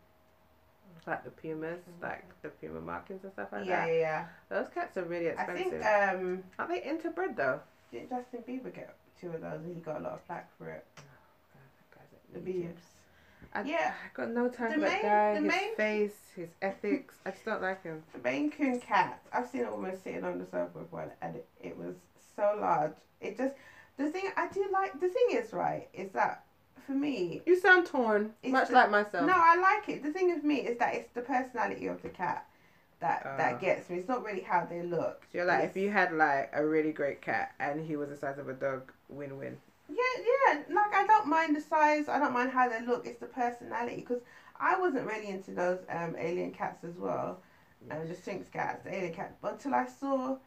like 1.06 1.24
the 1.24 1.32
pumas, 1.32 1.80
like 2.02 2.26
the 2.42 2.50
puma 2.50 2.82
markings 2.82 3.24
and 3.24 3.32
stuff 3.34 3.48
like 3.52 3.66
Yeah, 3.66 3.86
that. 3.86 3.94
yeah, 3.94 4.00
yeah. 4.00 4.26
Those 4.50 4.68
cats 4.74 4.98
are 4.98 5.04
really 5.04 5.28
expensive. 5.28 5.82
I 5.82 6.12
think 6.12 6.22
um, 6.22 6.44
Aren't 6.60 6.72
they 6.72 6.82
interbred 6.82 7.36
though? 7.36 7.60
didn't 7.92 8.10
Justin 8.10 8.44
Bieber 8.48 8.74
get 8.74 8.94
two 9.20 9.30
of 9.32 9.42
those 9.42 9.62
and 9.64 9.74
he 9.76 9.82
got 9.82 10.02
a 10.02 10.04
lot 10.04 10.14
of 10.14 10.22
flack 10.28 10.50
for 10.58 10.70
it? 10.70 10.86
The 12.34 12.40
Idiot. 12.42 12.76
Biebs. 12.76 12.82
I, 13.54 13.62
Yeah. 13.64 13.94
I 14.04 14.10
got 14.14 14.30
no 14.32 14.50
time 14.50 14.70
The 14.70 14.74
for 14.76 14.80
that 14.82 14.92
main- 14.92 15.02
guy. 15.02 15.34
the 15.36 15.40
his 15.42 15.48
main- 15.48 15.76
face, 15.76 16.18
his 16.36 16.50
ethics. 16.62 17.16
I 17.26 17.32
just 17.32 17.46
don't 17.46 17.62
like 17.62 17.84
him. 17.84 18.04
The 18.14 18.20
Maine 18.20 18.52
Coon 18.52 18.80
cat. 18.82 19.22
I've 19.32 19.48
seen 19.48 19.64
a 19.64 19.72
woman 19.72 19.96
sitting 20.04 20.24
on 20.26 20.38
the 20.40 20.46
sofa 20.46 20.72
with 20.80 20.92
one, 20.92 21.10
and 21.22 21.38
it, 21.38 21.48
it 21.62 21.78
was 21.78 21.96
so 22.36 22.58
large. 22.60 22.92
It 23.22 23.38
just 23.38 23.56
the 23.98 24.12
thing 24.12 24.30
I 24.36 24.50
do 24.50 24.68
like. 24.74 24.94
The 25.00 25.08
thing 25.08 25.28
is 25.32 25.54
right 25.54 25.88
is 25.94 26.12
that 26.12 26.44
for 26.88 26.94
me, 26.94 27.42
You 27.46 27.60
sound 27.60 27.86
torn, 27.86 28.34
much 28.44 28.70
the- 28.70 28.74
like 28.74 28.90
myself. 28.90 29.28
no, 29.28 29.34
I 29.36 29.56
like 29.58 29.90
it. 29.90 30.02
The 30.04 30.12
thing 30.12 30.34
with 30.34 30.44
me 30.44 30.56
is 30.62 30.78
that 30.80 30.96
it's 30.96 31.12
the 31.14 31.22
personality 31.22 31.86
of 31.88 32.02
the 32.02 32.10
cat. 32.10 32.48
that 33.00 33.24
uh, 33.28 33.38
that 33.38 33.62
gets 33.62 33.90
me. 33.92 33.98
It's 33.98 34.08
not 34.08 34.24
really 34.24 34.42
how 34.42 34.66
they 34.68 34.82
look. 34.82 35.22
So 35.32 35.38
you're 35.38 35.46
like, 35.46 35.66
it's, 35.66 35.76
if 35.76 35.82
you 35.84 35.92
had 35.92 36.12
like 36.14 36.50
a 36.54 36.66
really 36.66 36.92
great 36.92 37.22
cat 37.22 37.52
and 37.60 37.86
he 37.86 37.96
was 37.96 38.10
the 38.10 38.16
size 38.18 38.40
of 38.40 38.50
a 38.50 38.54
dog, 38.54 38.92
win 39.10 39.38
win. 39.38 39.56
Yeah, 39.88 40.24
yeah. 40.26 40.62
Like 40.74 40.94
I 40.96 41.06
don't 41.06 41.28
mind 41.28 41.56
the 41.56 41.62
size. 41.62 42.10
I 42.10 42.18
don't 42.18 42.34
mind 42.34 42.50
how 42.50 42.68
they 42.68 42.84
look. 42.84 43.06
It's 43.06 43.20
the 43.20 43.28
personality. 43.28 43.98
Because 43.98 44.22
I 44.60 44.80
wasn't 44.80 45.06
really 45.06 45.28
into 45.30 45.52
those 45.52 45.80
um 45.90 46.16
alien 46.18 46.52
cats 46.52 46.84
as 46.84 46.96
well, 46.98 47.40
and 47.92 48.02
um, 48.02 48.08
the 48.08 48.16
Sphynx 48.16 48.50
cats, 48.50 48.84
the 48.84 48.96
alien 48.96 49.14
cats. 49.14 49.36
But 49.42 49.54
until 49.54 49.76
I 49.76 49.86
saw 49.86 50.38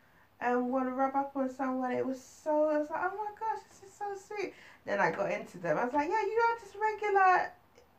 um 0.42 0.70
one 0.70 0.86
rub 0.86 1.14
up 1.14 1.32
on 1.34 1.50
someone, 1.54 1.92
it 1.92 2.06
was 2.06 2.22
so. 2.22 2.68
I 2.68 2.78
was 2.78 2.90
like, 2.90 3.00
oh 3.02 3.16
my 3.16 3.30
gosh, 3.38 3.62
this 3.68 3.90
is 3.90 3.96
so 3.96 4.04
sweet. 4.14 4.54
Then 4.86 5.00
I 5.00 5.10
got 5.10 5.30
into 5.30 5.58
them. 5.58 5.78
I 5.78 5.84
was 5.84 5.94
like, 5.94 6.08
yeah, 6.08 6.22
you 6.22 6.40
are 6.48 6.58
just 6.60 6.76
regular. 6.80 7.52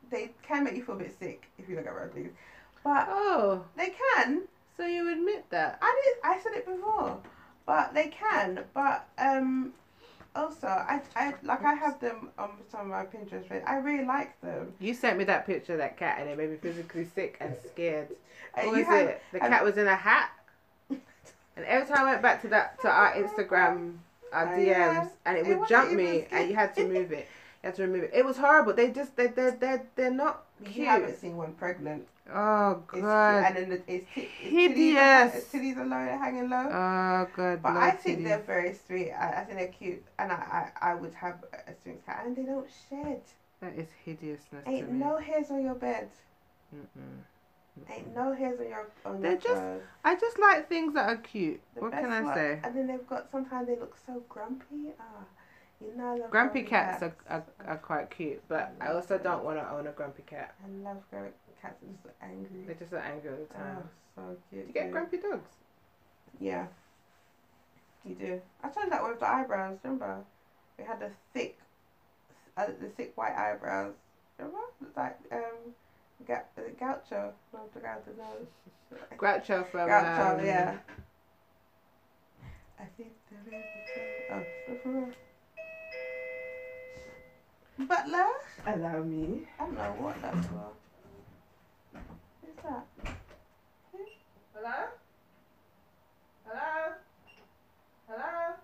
They 0.09 0.31
can 0.43 0.63
make 0.63 0.75
you 0.75 0.83
feel 0.83 0.95
a 0.95 0.99
bit 0.99 1.17
sick 1.17 1.47
if 1.57 1.69
you 1.69 1.75
look 1.75 1.87
at 1.87 1.95
rugby. 1.95 2.29
But 2.83 3.07
oh, 3.09 3.63
they 3.77 3.93
can. 4.15 4.43
So 4.75 4.85
you 4.85 5.11
admit 5.11 5.45
that? 5.51 5.77
I 5.81 6.01
did. 6.03 6.15
I 6.23 6.41
said 6.41 6.53
it 6.53 6.65
before, 6.65 7.17
but 7.65 7.93
they 7.93 8.07
can. 8.07 8.63
But 8.73 9.07
um, 9.17 9.73
also 10.35 10.67
I 10.67 11.01
I 11.15 11.33
like 11.43 11.63
I 11.63 11.73
have 11.73 11.99
them 11.99 12.29
on 12.37 12.51
some 12.71 12.81
of 12.81 12.87
my 12.87 13.03
Pinterest. 13.03 13.47
Page. 13.47 13.63
I 13.67 13.75
really 13.75 14.05
like 14.05 14.39
them. 14.41 14.73
You 14.79 14.93
sent 14.93 15.17
me 15.17 15.23
that 15.25 15.45
picture 15.45 15.73
of 15.73 15.79
that 15.79 15.97
cat, 15.97 16.17
and 16.19 16.29
it 16.29 16.37
made 16.37 16.49
me 16.49 16.57
physically 16.57 17.05
sick 17.05 17.37
and 17.39 17.55
scared. 17.71 18.09
What 18.53 18.67
was 18.67 18.87
it? 18.89 19.21
The 19.31 19.39
cat 19.39 19.63
was 19.63 19.77
in 19.77 19.87
a 19.87 19.95
hat. 19.95 20.31
And 21.61 21.69
every 21.69 21.93
time 21.93 22.07
I 22.07 22.11
went 22.11 22.21
back 22.23 22.41
to 22.41 22.47
that 22.47 22.81
to 22.81 22.89
our 22.89 23.13
Instagram, 23.13 23.97
our 24.33 24.55
oh, 24.55 24.57
DMs, 24.57 24.65
yeah. 24.65 25.07
and 25.25 25.37
it 25.37 25.45
would 25.45 25.61
it 25.61 25.69
jump 25.69 25.91
me, 25.91 26.25
and 26.31 26.49
you 26.49 26.55
had 26.55 26.73
to 26.75 26.87
move 26.87 27.11
it. 27.11 27.27
You 27.63 27.67
had 27.67 27.75
to 27.75 27.83
remove 27.83 28.05
it. 28.05 28.11
It 28.11 28.25
was 28.25 28.37
horrible. 28.37 28.73
They 28.73 28.89
just 28.89 29.15
they 29.15 29.27
they 29.27 29.51
they 29.51 29.81
they're 29.95 30.09
not 30.09 30.45
cute. 30.63 30.77
You 30.77 30.85
haven't 30.85 31.19
seen 31.19 31.37
one 31.37 31.53
pregnant. 31.53 32.07
Oh 32.33 32.81
god. 32.87 33.45
and 33.45 33.55
then 33.55 33.71
it's, 33.71 33.83
it's 33.87 34.07
hideous. 34.07 35.35
It's 35.35 35.53
titties 35.53 35.77
are 35.77 35.85
low, 35.85 36.17
hanging 36.17 36.49
low. 36.49 36.57
Oh 36.57 37.27
god. 37.35 37.61
But 37.61 37.77
I 37.77 37.91
think 37.91 38.17
titties. 38.17 38.23
they're 38.23 38.39
very 38.39 38.73
sweet. 38.73 39.11
I, 39.11 39.41
I 39.41 39.43
think 39.43 39.59
they're 39.59 39.67
cute, 39.67 40.03
and 40.17 40.31
I, 40.31 40.71
I 40.81 40.91
I 40.93 40.95
would 40.95 41.13
have 41.13 41.43
a 41.53 41.71
Sphynx 41.79 42.03
cat, 42.03 42.23
and 42.25 42.35
they 42.35 42.45
don't 42.45 42.67
shed. 42.89 43.21
That 43.59 43.75
is 43.77 43.89
hideousness. 44.03 44.63
Ain't 44.65 44.91
no 44.91 45.17
hairs 45.17 45.51
on 45.51 45.61
your 45.61 45.75
bed. 45.75 46.09
Mm-mm. 46.75 47.19
Ain't 47.89 48.13
no 48.13 48.33
hairs 48.33 48.59
on 48.59 48.67
your 48.67 48.91
on 49.05 49.21
They're 49.21 49.31
your 49.31 49.39
just. 49.39 49.63
I 50.03 50.15
just 50.15 50.39
like 50.39 50.67
things 50.67 50.93
that 50.93 51.09
are 51.09 51.17
cute. 51.17 51.61
The 51.75 51.81
what 51.81 51.91
can 51.91 52.11
I 52.11 52.21
one, 52.21 52.33
say? 52.33 52.59
And 52.63 52.75
then 52.75 52.87
they've 52.87 53.07
got 53.07 53.31
sometimes 53.31 53.67
they 53.67 53.75
look 53.75 53.95
so 54.05 54.23
grumpy. 54.29 54.93
Ah. 54.99 55.23
You 55.81 55.97
know, 55.97 56.27
grumpy, 56.29 56.61
cats, 56.61 56.99
cats. 56.99 57.15
Are, 57.27 57.37
are, 57.37 57.71
are 57.71 57.77
quite 57.77 58.11
cute, 58.11 58.39
but 58.47 58.71
I, 58.79 58.87
I 58.87 58.93
also 58.93 59.15
them. 59.15 59.23
don't 59.23 59.43
want 59.43 59.57
to 59.57 59.67
own 59.71 59.87
a 59.87 59.91
grumpy 59.91 60.21
cat. 60.27 60.53
I 60.63 60.69
love 60.83 60.97
grumpy 61.09 61.31
cats. 61.59 61.81
They're 61.81 61.89
just 61.91 62.21
angry. 62.21 62.65
They're 62.67 62.75
just 62.75 62.93
angry 62.93 63.31
all 63.31 63.37
the 63.37 63.53
time. 63.53 63.77
Oh, 63.79 64.21
so 64.31 64.37
cute. 64.51 64.61
Do 64.61 64.67
you 64.67 64.73
get 64.73 64.91
grumpy 64.91 65.17
dogs? 65.17 65.49
Yeah. 66.39 66.67
You 68.05 68.13
do. 68.13 68.41
I 68.63 68.69
told 68.69 68.85
you 68.85 68.89
that 68.91 69.03
with 69.03 69.19
the 69.19 69.27
eyebrows. 69.27 69.79
Remember, 69.83 70.19
we 70.77 70.83
had 70.83 70.99
the 70.99 71.09
thick, 71.33 71.57
uh, 72.57 72.67
the 72.79 72.89
thick 72.89 73.13
white 73.15 73.35
eyebrows. 73.35 73.93
Remember, 74.37 74.59
like 74.95 75.17
um, 75.31 75.73
Ga- 76.27 76.43
Gaucho. 76.79 77.33
No, 77.53 77.59
the 77.73 77.79
Gaucho. 77.79 78.11
No. 78.17 78.47
Groucho 79.17 79.69
from. 79.71 79.89
Groucho, 79.89 80.39
um, 80.39 80.45
yeah. 80.45 80.77
I 82.79 82.85
think 82.97 83.13
there 83.29 83.59
is. 83.59 83.65
Oh, 84.31 85.11
Butler? 87.87 88.27
Allow 88.67 89.03
me. 89.03 89.47
I 89.59 89.65
don't 89.65 89.75
know 89.75 89.95
what 89.99 90.21
that's 90.21 90.47
for. 90.47 90.71
Who's 92.41 92.55
that? 92.63 92.85
Hello? 94.53 94.87
Hello? 96.45 96.93
Hello? 98.07 98.55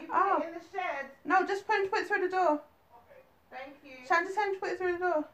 You 0.00 0.06
put 0.06 0.16
oh. 0.16 0.40
it 0.42 0.48
in 0.48 0.54
the 0.54 0.60
shed. 0.60 1.06
No, 1.24 1.46
just 1.46 1.66
put, 1.66 1.90
put 1.90 2.00
it 2.00 2.08
through 2.08 2.22
the 2.22 2.28
door. 2.28 2.52
Okay. 2.52 3.22
Thank 3.50 3.76
you. 3.84 4.06
Shall 4.06 4.18
I 4.18 4.24
just 4.24 4.34
send 4.34 4.54
you 4.54 4.60
put 4.60 4.70
it 4.70 4.78
through 4.78 4.92
the 4.94 4.98
door? 4.98 5.24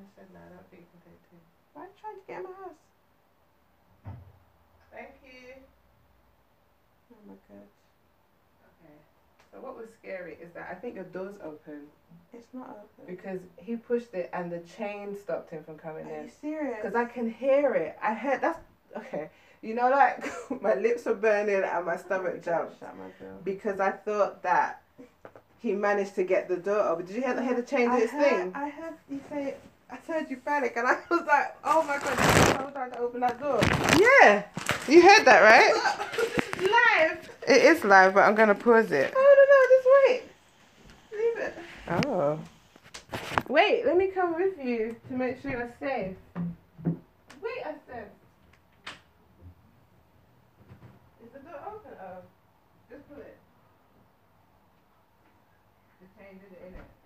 Oh, 0.00 0.06
he's 0.06 0.12
put 0.16 0.24
it 0.24 0.24
in 0.24 0.24
the 0.24 0.24
shed 0.24 0.28
now. 0.32 0.40
I 0.40 0.48
don't 0.54 0.70
think 0.70 0.82
you 0.88 1.00
can 1.04 1.12
take. 1.28 1.44
Why 1.72 1.82
are 1.82 1.86
you 1.86 1.92
trying 2.00 2.16
to 2.16 2.24
get 2.26 2.36
in 2.38 2.44
my 2.44 2.56
house? 2.56 2.80
Thank 4.92 5.14
you. 5.22 5.54
Oh 7.12 7.22
my 7.26 7.34
god. 7.48 7.68
Okay. 8.80 8.96
So 9.52 9.60
what 9.60 9.76
was 9.76 9.88
scary 9.98 10.36
is 10.40 10.52
that 10.54 10.68
I 10.70 10.74
think 10.74 10.96
the 10.96 11.04
door's 11.04 11.36
open. 11.44 11.86
It's 12.32 12.46
not 12.52 12.70
open. 12.70 13.14
Because 13.14 13.40
he 13.56 13.76
pushed 13.76 14.14
it 14.14 14.30
and 14.32 14.50
the 14.50 14.60
chain 14.76 15.16
stopped 15.16 15.50
him 15.50 15.64
from 15.64 15.76
coming 15.76 16.06
Are 16.06 16.18
in. 16.18 16.24
you 16.24 16.30
serious? 16.40 16.78
Because 16.82 16.94
I 16.94 17.04
can 17.04 17.30
hear 17.30 17.74
it. 17.74 17.96
I 18.02 18.14
heard 18.14 18.40
that's 18.40 18.58
okay. 18.96 19.30
You 19.62 19.74
know, 19.74 19.90
like 19.90 20.24
my 20.62 20.74
lips 20.74 21.04
were 21.04 21.14
burning 21.14 21.62
and 21.62 21.86
my 21.86 21.96
stomach 21.96 22.34
oh 22.36 22.40
jumped 22.40 22.82
because 23.44 23.80
I 23.80 23.90
thought 23.90 24.42
that 24.42 24.82
he 25.58 25.74
managed 25.74 26.14
to 26.14 26.24
get 26.24 26.48
the 26.48 26.56
door 26.56 26.80
open. 26.88 27.04
Did 27.06 27.16
you 27.16 27.22
hear, 27.22 27.40
hear 27.42 27.54
the 27.54 27.62
chain 27.62 27.90
do 27.90 27.96
its 27.98 28.12
thing? 28.12 28.52
I 28.54 28.70
heard 28.70 28.94
you 29.10 29.20
say. 29.28 29.54
I 29.92 29.96
heard 30.06 30.30
you 30.30 30.36
panic, 30.38 30.74
and 30.76 30.86
I 30.86 30.98
was 31.10 31.26
like, 31.26 31.56
"Oh 31.64 31.82
my 31.82 31.98
god!" 31.98 32.18
I 32.18 32.64
was 32.64 32.72
trying 32.72 32.92
to 32.92 32.98
open 32.98 33.20
that 33.20 33.40
door. 33.40 33.60
Yeah, 33.98 34.44
you 34.88 35.02
heard 35.02 35.24
that, 35.24 35.40
right? 35.42 35.74
live. 36.60 37.30
It 37.48 37.64
is 37.64 37.84
live, 37.84 38.14
but 38.14 38.20
I'm 38.20 38.34
gonna 38.34 38.54
pause 38.54 38.92
it. 38.92 39.12
Oh 39.16 39.34
no, 39.38 39.44
no, 39.50 39.58
just 39.74 39.88
wait. 40.06 40.22
Leave 41.12 41.38
it. 41.46 41.54
Oh. 42.06 42.38
Wait, 43.48 43.84
let 43.84 43.96
me 43.96 44.08
come 44.08 44.34
with 44.34 44.56
you 44.64 44.94
to 45.08 45.14
make 45.14 45.42
sure 45.42 45.50
you're 45.50 45.74
safe. 45.80 46.16
Wait, 46.84 47.62
I 47.64 47.74
said. 47.88 48.10
Is 51.24 51.32
the 51.32 51.40
door 51.40 51.58
open? 51.66 51.90
Oh, 52.00 52.22
just 52.88 53.08
pull 53.08 53.18
it. 53.18 53.36
The 56.00 56.06
chain 56.22 56.38
did 56.38 56.52
it 56.52 56.68
in 56.68 56.74
it. 56.74 56.99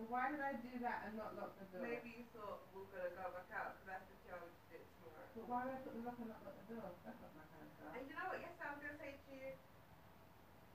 So 0.00 0.08
why 0.08 0.32
did 0.32 0.40
I 0.40 0.56
do 0.56 0.80
that 0.80 1.04
and 1.04 1.12
not 1.12 1.36
lock 1.36 1.60
the 1.60 1.68
door? 1.68 1.84
Maybe 1.84 2.08
you 2.08 2.24
thought 2.32 2.64
we 2.72 2.80
are 2.80 2.88
gonna 2.88 3.12
go 3.12 3.36
back 3.36 3.52
out 3.52 3.76
because 3.76 4.00
that's 4.00 4.08
the 4.08 4.32
we 4.48 4.48
did 4.72 4.80
tomorrow. 4.96 5.28
But 5.36 5.44
why 5.44 5.60
did 5.68 5.76
I 5.76 5.80
put 5.84 5.92
the 5.92 6.00
lock 6.00 6.16
and 6.16 6.32
not 6.32 6.40
lock 6.40 6.56
the 6.56 6.64
door? 6.72 6.88
That's 7.04 7.20
not 7.20 7.28
my 7.36 7.44
kind 7.52 7.60
of 7.60 7.68
stuff. 7.76 7.92
And 7.92 8.08
you 8.08 8.16
know 8.16 8.24
what? 8.24 8.40
Yesterday 8.40 8.64
I 8.64 8.72
was 8.72 8.80
gonna 8.80 8.96
say 8.96 9.12
to 9.12 9.28
you, 9.28 9.52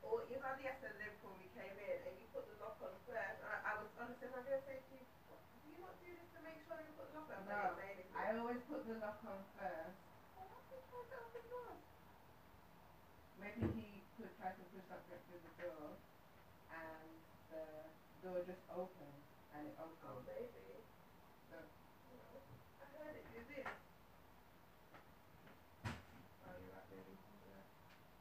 or 0.06 0.22
you 0.30 0.38
had 0.38 0.62
yesterday 0.62 1.10
before 1.10 1.34
we 1.34 1.50
came 1.58 1.74
in, 1.74 1.98
and 2.06 2.14
you 2.22 2.30
put 2.30 2.46
the 2.46 2.54
lock 2.54 2.78
on 2.86 2.94
first. 3.10 3.42
And 3.42 3.50
I, 3.50 3.58
I 3.66 3.74
was 3.74 3.90
honestly, 3.98 4.30
I'm 4.30 4.46
gonna 4.46 4.62
say 4.62 4.78
to 4.78 4.94
you, 4.94 5.02
do 5.58 5.66
you 5.74 5.82
not 5.82 5.98
do 5.98 6.14
this 6.14 6.30
to 6.30 6.38
make 6.38 6.62
sure 6.62 6.78
you 6.78 6.94
put 6.94 7.10
the 7.10 7.18
lock 7.18 7.26
on? 7.34 7.50
No, 7.50 7.74
I 8.14 8.30
always 8.30 8.62
put 8.70 8.86
the 8.86 8.94
lock 8.94 9.18
on 9.26 9.42
first. 9.58 9.98
Maybe 13.42 13.66
he 13.74 14.06
could 14.14 14.30
try 14.38 14.54
to 14.54 14.64
push 14.70 14.86
up 14.94 15.02
through 15.10 15.42
the 15.42 15.50
door, 15.58 15.98
and 16.70 17.10
the 17.50 17.90
door 18.22 18.42
just 18.42 18.62
opened 18.70 19.05
and 19.56 19.68
it. 19.68 19.76
Oh, 19.80 20.20
maybe. 20.28 20.84
So, 21.50 21.56
you 22.12 22.18
know, 22.20 22.36
I 22.82 22.86
heard 23.00 23.16
it 23.16 23.26
do 23.32 23.40
this. 23.48 23.68
Oh, 26.44 26.54
you're 26.60 26.72
right, 26.76 26.88
baby. 26.92 27.16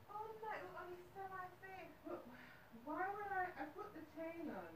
Oh, 0.09 0.31
no, 0.41 0.49
it 0.55 0.63
was 0.63 0.75
only 0.79 0.99
semi-thick. 1.13 1.91
But 2.07 2.23
why 2.85 3.03
would 3.11 3.31
I, 3.31 3.51
I 3.59 3.65
put 3.75 3.93
the 3.93 4.03
chain 4.15 4.49
on? 4.49 4.71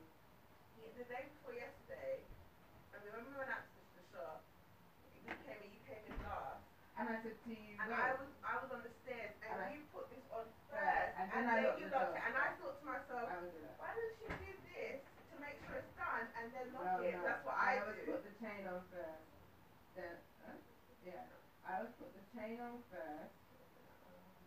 Yeah, 0.79 0.91
the 0.95 1.05
day 1.07 1.23
before 1.27 1.55
yesterday, 1.55 2.23
I 2.95 2.99
mean, 2.99 3.13
when 3.13 3.25
we 3.27 3.35
went 3.35 3.51
out 3.51 3.63
to 3.63 3.79
the 3.95 4.05
shop, 4.11 4.43
you 5.23 5.35
came 5.47 5.63
in, 5.63 5.71
you 5.71 5.83
came 5.87 6.03
in 6.07 6.15
last. 6.23 6.63
And 6.99 7.07
I 7.07 7.15
said 7.23 7.39
to 7.47 7.51
you, 7.55 7.79
and 7.79 7.95
I 7.95 8.11
was, 8.11 8.27
I 8.43 8.59
was 8.59 8.67
on 8.75 8.83
the 8.83 8.91
stairs, 9.07 9.31
and, 9.47 9.55
and 9.55 9.71
you 9.71 9.79
put 9.95 10.11
this 10.11 10.19
on 10.35 10.51
first, 10.67 10.83
yeah, 10.83 11.15
and, 11.15 11.31
and 11.31 11.47
then, 11.47 11.63
then 11.63 11.79
you 11.79 11.87
locked 11.87 12.11
it, 12.19 12.23
and 12.27 12.35
I 12.35 12.51
thought 12.59 12.75
to 12.75 12.83
myself, 12.83 13.31
why 13.79 13.95
did 13.95 14.11
she 14.19 14.27
do 14.35 14.51
this 14.67 14.99
to 15.31 15.39
make 15.39 15.55
sure 15.63 15.79
it's 15.79 15.95
done 15.95 16.27
and 16.35 16.51
then 16.51 16.75
lock 16.75 16.99
no, 16.99 17.07
it? 17.07 17.15
No. 17.15 17.23
That's 17.23 17.45
what 17.47 17.55
I, 17.55 17.79
I 17.79 17.87
always 17.87 18.03
do. 18.03 18.11
put 18.11 18.27
the 18.27 18.35
chain 18.43 18.67
on 18.67 18.83
first. 18.91 19.23
Then, 19.99 20.15
huh? 20.47 20.55
yeah, 21.03 21.27
I 21.67 21.83
always 21.83 21.91
put 21.99 22.15
the 22.15 22.23
chain 22.31 22.63
on 22.63 22.79
first. 22.87 23.35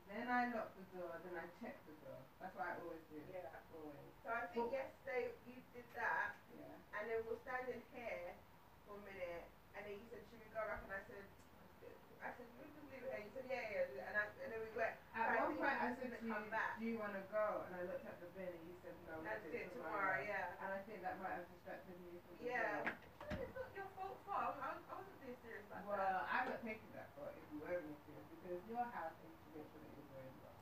Then 0.08 0.32
I 0.32 0.48
lock 0.56 0.72
the 0.80 0.88
door, 0.96 1.12
then 1.28 1.36
I 1.36 1.44
check 1.60 1.76
the 1.84 1.96
door. 2.08 2.24
That's 2.40 2.56
what 2.56 2.72
I 2.72 2.80
always 2.80 3.04
do. 3.12 3.20
Yeah. 3.28 3.52
Always. 3.76 4.12
So 4.24 4.32
I 4.32 4.48
think 4.56 4.72
but, 4.72 4.80
yesterday 4.80 5.36
you 5.44 5.60
did 5.76 5.88
that. 6.00 6.40
Yeah. 6.56 6.72
And 6.96 7.04
then 7.12 7.20
we're 7.28 7.40
standing 7.44 7.84
here 7.92 8.32
for 8.88 8.96
a 8.96 9.04
minute, 9.04 9.44
and 9.76 9.84
then 9.84 10.00
you 10.00 10.08
said, 10.08 10.24
"Should 10.32 10.40
we 10.40 10.48
go 10.56 10.64
back?" 10.64 10.84
And 10.88 10.96
I 10.96 11.04
said, 11.12 11.28
"I 12.24 12.32
said 12.32 12.48
we 12.56 12.68
can 12.72 12.84
leave 12.92 13.04
here." 13.08 13.20
You 13.20 13.32
said, 13.36 13.48
"Yeah, 13.52 13.64
yeah." 13.76 14.08
And, 14.08 14.16
I, 14.20 14.24
and 14.44 14.50
then 14.56 14.60
we 14.64 14.72
went. 14.72 14.96
At 15.12 15.36
one 15.36 15.60
point, 15.60 15.76
I 15.84 15.92
said 16.00 16.16
to 16.16 16.28
you, 16.28 16.48
"Do 16.80 16.84
you 16.88 16.96
want 16.96 17.16
to 17.20 17.24
go?" 17.28 17.68
And 17.68 17.76
I 17.76 17.84
looked 17.92 18.08
at 18.08 18.24
the 18.24 18.32
bin, 18.36 18.48
and 18.52 18.64
you 18.68 18.76
said, 18.84 18.96
"No." 19.04 19.20
That's 19.24 19.44
it 19.48 19.68
tomorrow. 19.76 20.16
tomorrow. 20.16 20.20
Yeah. 20.24 20.64
And 20.64 20.70
I 20.76 20.80
think 20.88 21.04
that 21.04 21.20
might 21.20 21.36
have 21.40 21.48
distracted 21.52 22.00
me 22.08 22.20
from 22.24 22.40
the 22.40 22.52
Yeah. 22.52 22.96
It's 23.32 23.56
not 23.56 23.72
your 23.72 23.88
fault, 23.96 24.20
fault. 24.28 24.60
I, 24.60 24.76
I 24.76 24.92
wasn't 24.92 25.18
being 25.24 25.40
serious 25.40 25.64
like 25.72 25.81
well, 25.92 26.24
I 26.24 26.48
would 26.48 26.64
take 26.64 26.80
that 26.96 27.12
for 27.12 27.36
if 27.36 27.44
you 27.52 27.60
were 27.60 27.76
being 27.84 28.00
serious 28.08 28.24
because 28.32 28.64
your 28.64 28.88
house 28.88 29.20
you 29.20 29.28
make 29.52 29.68
sure 29.76 29.84
that 29.84 29.92
you're 29.92 30.08
well. 30.08 30.56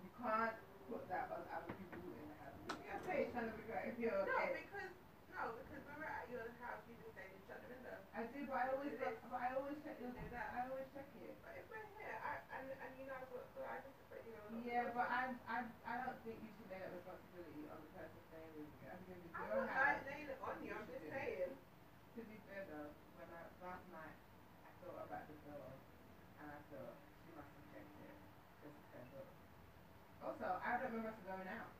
You 0.00 0.08
can't 0.16 0.56
put 0.88 1.04
that 1.12 1.28
on 1.28 1.44
other 1.52 1.72
people 1.76 2.00
in 2.16 2.24
the 2.32 2.36
house. 2.40 2.56
You 2.64 2.72
can't 2.80 3.04
say 3.04 3.28
trying 3.28 3.52
to 3.52 3.54
figure 3.54 3.76
out 3.76 3.84
if 3.84 4.00
you're 4.00 4.16
okay. 4.24 4.48
No, 4.48 4.56
because 4.64 4.92
no, 5.28 5.40
because 5.60 5.82
when 5.84 5.96
we're 6.00 6.08
at 6.08 6.24
your 6.32 6.48
house, 6.56 6.80
you 6.88 6.96
just 6.96 7.12
say 7.12 7.28
you 7.36 7.40
shut 7.44 7.60
the 7.60 7.68
window. 7.68 8.00
I 8.16 8.24
do, 8.24 8.48
but 8.48 8.56
I 8.56 8.64
always, 8.72 8.96
but, 8.96 9.20
but 9.28 9.40
I 9.40 9.48
always 9.52 9.76
check 9.84 10.00
your. 10.00 10.10
That. 10.32 10.48
I 10.56 10.66
always 10.66 10.88
check 10.90 11.12
it. 11.14 11.36
But 11.44 11.54
if 11.60 11.68
we're 11.68 11.84
here, 11.92 12.16
I, 12.16 12.40
and 12.56 12.72
and 12.80 12.92
you 12.96 13.04
know, 13.04 13.20
but, 13.28 13.52
but 13.52 13.64
I 13.68 13.78
just 13.84 14.00
expect 14.00 14.24
you 14.24 14.32
know. 14.32 14.48
Yeah, 14.64 14.88
but 14.90 15.06
I 15.06 15.36
I 15.44 15.56
I 15.84 15.94
don't 16.00 16.18
think 16.24 16.40
you 16.42 16.50
should 16.56 16.68
lay 16.72 16.80
that 16.80 16.90
responsibility 16.96 17.68
on 17.68 17.80
the 17.84 17.90
person 17.92 18.18
staying 18.32 18.56
with 18.56 18.72
you. 18.80 18.88
I 18.88 18.96
think 19.04 19.20
it's 19.22 19.36
your 19.36 19.68
house. 19.68 20.00
I'm 20.00 20.00
not 20.00 20.08
laying 20.08 20.28
it 20.32 20.40
on 20.40 20.56
you. 20.64 20.72
I'm 20.72 20.86
just 20.88 21.04
saying. 21.06 21.54
To 22.16 22.20
be 22.26 22.36
fair 22.42 22.66
though, 22.66 22.90
when 23.14 23.30
I 23.30 23.46
last 23.62 23.86
night 23.86 24.18
I 24.66 24.70
thought 24.82 24.98
about 25.06 25.28
the 25.30 25.34
door, 25.46 25.78
I 26.70 26.94
she 27.26 27.30
must 27.34 27.50
have 27.50 27.66
checked 27.74 27.98
it 27.98 28.14
door. 29.10 29.26
Also, 30.22 30.46
I 30.62 30.78
don't 30.78 30.94
remember 30.94 31.10
us 31.10 31.18
going 31.26 31.50
out. 31.50 31.74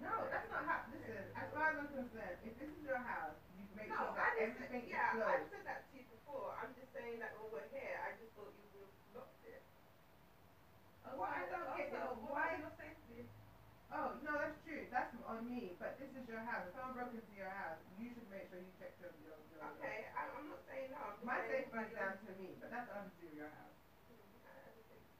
No, 0.00 0.14
that's 0.32 0.48
not 0.48 0.64
how. 0.64 0.80
Listen, 0.88 1.28
as 1.36 1.50
far 1.52 1.68
as 1.68 1.76
I'm 1.76 1.90
concerned, 1.92 2.40
if 2.40 2.56
this 2.56 2.70
is 2.72 2.80
your 2.80 2.96
house, 3.04 3.36
you 3.52 3.68
make 3.76 3.90
no, 3.92 4.00
sure 4.00 4.16
that 4.16 4.32
everything 4.40 4.86
say, 4.86 4.96
yeah, 4.96 5.12
is 5.12 5.20
closed. 5.20 5.28
I've 5.28 5.50
said 5.52 5.64
that 5.68 5.78
to 5.84 5.92
you 5.92 6.04
before. 6.08 6.56
I'm 6.56 6.72
just 6.72 6.88
saying 6.94 7.20
that 7.20 7.36
when 7.36 7.52
we're 7.52 7.68
here, 7.68 8.00
I 8.00 8.16
just 8.16 8.32
thought 8.32 8.48
you 8.56 8.64
would 8.72 8.80
have 8.80 8.96
locked 9.12 9.44
it. 9.44 9.60
Oh, 11.04 11.20
well, 11.20 11.28
I 11.28 11.44
don't 11.44 11.68
get 11.76 11.92
it. 11.92 12.00
Why? 12.24 12.56
Oh, 13.90 14.14
no, 14.22 14.38
that's 14.38 14.54
true. 14.62 14.86
That's 14.86 15.10
on 15.26 15.42
me. 15.42 15.74
But 15.74 15.98
this 15.98 16.06
is 16.14 16.22
your 16.30 16.38
house. 16.46 16.62
If 16.62 16.70
someone 16.70 16.94
broke 16.94 17.10
into 17.10 17.34
your 17.34 17.50
house, 17.50 17.74
you 17.98 18.06
should 18.14 18.30
make 18.30 18.46
sure 18.46 18.62
you 18.62 18.70
check 18.78 18.94
your. 19.02 19.10
your, 19.18 19.34
your 19.50 19.58
okay, 19.74 20.06
your, 20.06 20.30
I'm 20.30 20.46
not 20.46 20.62
saying 20.62 20.94
no. 20.94 21.18
Is 21.80 21.96
down 21.96 22.12
to 22.12 22.32
me, 22.36 22.52
but 22.60 22.68
that's 22.68 22.92
nothing 22.92 23.08
to 23.24 23.26
your 23.32 23.48
house. 23.48 23.78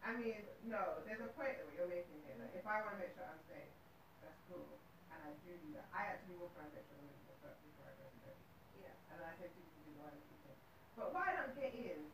I 0.04 0.12
mean, 0.12 0.44
no, 0.68 1.00
there's 1.08 1.24
a 1.24 1.32
point 1.32 1.56
that 1.56 1.64
you're 1.72 1.88
making 1.88 2.20
here. 2.28 2.36
Like, 2.36 2.52
if 2.52 2.68
I 2.68 2.84
want 2.84 3.00
to 3.00 3.00
make 3.00 3.16
sure 3.16 3.24
I'm 3.24 3.40
safe, 3.48 3.72
that's 4.20 4.36
cool. 4.44 4.76
And 5.08 5.24
I 5.24 5.32
do 5.40 5.56
do 5.56 5.72
that. 5.80 5.88
I 5.88 6.12
actually 6.12 6.36
walk 6.36 6.52
around 6.60 6.76
make 6.76 6.84
sure 6.84 7.00
I'm 7.00 7.08
making 7.08 7.32
sure 7.40 7.56
before 7.64 7.88
I 7.88 7.96
go 7.96 8.04
to 8.12 8.18
bed. 8.28 8.36
Yeah. 8.76 8.92
And 9.08 9.24
I 9.24 9.32
say 9.40 9.48
people 9.56 9.72
do 9.72 9.88
the 9.88 10.04
one 10.04 10.12
thing. 10.20 10.60
But 11.00 11.16
what 11.16 11.24
I 11.24 11.32
don't 11.40 11.56
get 11.56 11.72
is, 11.72 12.04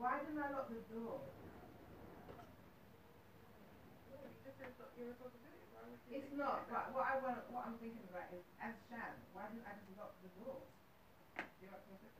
why 0.00 0.16
didn't 0.24 0.40
I 0.40 0.48
lock 0.48 0.72
the 0.72 0.80
door? 0.88 1.20
It's 6.14 6.30
not, 6.38 6.70
but 6.70 6.94
what 6.94 7.04
I 7.10 7.18
want, 7.20 7.42
what 7.50 7.66
I'm 7.68 7.76
thinking 7.82 8.06
about 8.08 8.32
is, 8.32 8.40
as 8.62 8.72
Shan, 8.88 9.18
why 9.34 9.50
didn't 9.50 9.66
I 9.68 9.76
just 9.76 9.92
lock 9.98 10.14
the 10.22 10.30
door? 10.40 10.62
Do 11.36 11.42
you 11.60 11.68
know 11.68 11.76
what 11.76 11.84
I'm 11.90 12.14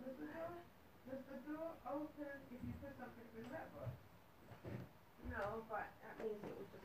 Does 0.00 0.16
the 0.16 0.32
door, 0.32 0.56
does 1.04 1.22
the 1.28 1.38
door 1.44 1.76
open 1.90 2.38
if 2.54 2.60
you 2.62 2.72
put 2.78 2.94
something 2.94 3.26
in 3.34 3.42
the 3.42 3.50
lever? 3.50 3.90
No, 5.26 5.66
but 5.66 5.90
that 6.06 6.14
means 6.22 6.38
it 6.42 6.54
was 6.54 6.79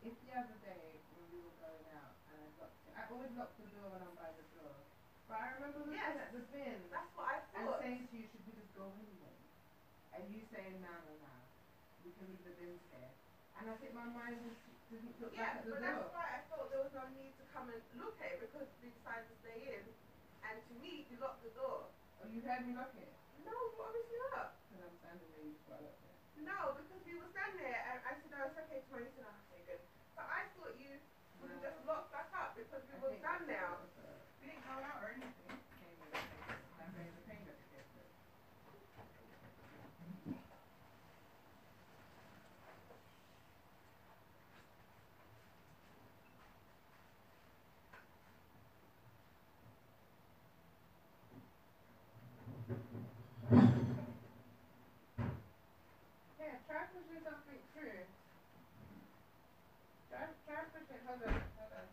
just 0.00 0.20
I 3.00 3.08
always 3.08 3.32
lock 3.34 3.50
the 3.58 3.66
door 3.74 3.90
when 3.90 4.02
I'm 4.04 4.14
by 4.14 4.30
the 4.38 4.46
door. 4.54 4.76
But 5.26 5.36
I 5.40 5.46
remember 5.58 5.82
looking 5.82 5.98
yes. 5.98 6.14
at 6.14 6.30
the 6.30 6.44
bin. 6.52 6.78
That's 6.92 7.10
what 7.16 7.26
I 7.26 7.36
thought. 7.50 7.82
And 7.82 8.04
saying 8.04 8.04
to 8.06 8.14
you, 8.14 8.26
should 8.30 8.44
we 8.46 8.52
just 8.54 8.70
go 8.76 8.86
anyway? 8.92 9.36
And 10.14 10.28
you 10.30 10.46
saying, 10.52 10.78
no, 10.78 10.94
no, 10.94 11.12
no. 11.18 11.34
We 12.06 12.14
can 12.14 12.30
leave 12.30 12.44
the 12.46 12.54
bins 12.54 12.82
here. 12.92 13.10
And 13.58 13.66
I 13.66 13.74
think 13.82 13.96
my 13.96 14.06
mind 14.14 14.42
just 14.46 14.62
didn't 14.92 15.16
look 15.18 15.34
yeah, 15.34 15.58
back 15.58 15.64
at 15.64 15.66
the 15.66 15.74
door. 15.74 15.82
Yeah, 15.82 15.96
but 15.96 16.12
that's 16.12 16.14
why 16.14 16.26
I 16.28 16.40
thought 16.50 16.66
there 16.70 16.82
was 16.84 16.94
no 16.94 17.04
need 17.16 17.34
to 17.40 17.44
come 17.50 17.66
and 17.72 17.82
look 17.98 18.14
at 18.20 18.36
it 18.36 18.38
because 18.46 18.68
we 18.78 18.94
decided 18.94 19.26
to 19.26 19.36
stay 19.42 19.58
in. 19.80 19.84
And 20.44 20.56
to 20.60 20.72
me, 20.78 21.06
you 21.10 21.16
locked 21.18 21.42
the 21.42 21.52
door. 21.56 21.90
Oh, 22.20 22.28
you 22.30 22.44
heard 22.46 22.62
me 22.66 22.76
lock 22.76 22.94
it? 22.94 23.10
No, 23.42 23.54
obviously 23.80 24.18
not. 24.30 24.60
Because 24.70 24.86
I'm 24.86 24.96
standing 25.02 25.30
there, 25.34 25.44
you 25.46 25.54
just 25.56 25.66
got 25.66 25.82
locked 25.82 26.04
it. 26.04 26.14
No, 26.46 26.58
because 26.78 27.00
we 27.04 27.18
were 27.18 27.30
standing 27.32 27.64
there 27.64 27.82
and 27.90 27.98
I 28.06 28.12
said, 28.18 28.30
no, 28.30 28.38
it's 28.46 28.60
okay, 28.60 28.80
tomorrow. 28.86 29.02
You 29.02 29.12
said, 29.18 29.26
oh, 29.26 29.40
okay, 29.50 29.60
good. 29.66 29.82
So 30.14 30.20
I 30.22 30.46
thought 30.56 30.74
you 30.78 31.00
would 31.40 31.50
have 31.56 31.64
just 31.64 31.80
locked 31.88 32.12
back 32.12 32.28
up 32.36 32.52
because 32.56 32.84
we 32.84 32.96
were 33.00 33.16
done 33.24 33.48
now. 33.48 33.80
We 34.40 34.48
didn't 34.48 34.64
go 34.64 34.76
out 34.76 35.00
or 35.00 35.12
anything. 35.16 35.56
Yeah, 56.38 56.56
try 56.66 56.84
pushing 56.92 57.20
something 57.24 57.60
through. 57.74 58.04
Try, 61.10 61.18
try 61.18 61.26
pushing, 61.26 61.26
hold 61.26 61.26
on, 61.26 61.42
hold 61.58 61.72
on. 61.74 61.86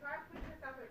Try 0.00 0.16
pushing 0.28 0.58
something 0.60 0.90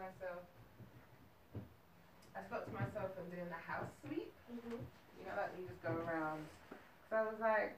myself. 0.00 0.40
I 2.32 2.40
thought 2.48 2.64
to 2.64 2.72
myself 2.72 3.12
and 3.20 3.28
doing 3.28 3.52
the 3.52 3.62
house 3.68 3.90
sweep. 4.00 4.32
Mm-hmm. 4.48 4.80
You 4.80 5.22
know, 5.28 5.36
like 5.36 5.52
you 5.60 5.68
just 5.68 5.82
go 5.84 5.92
around. 5.92 6.40
So 7.12 7.20
I 7.20 7.24
was 7.28 7.36
like, 7.36 7.76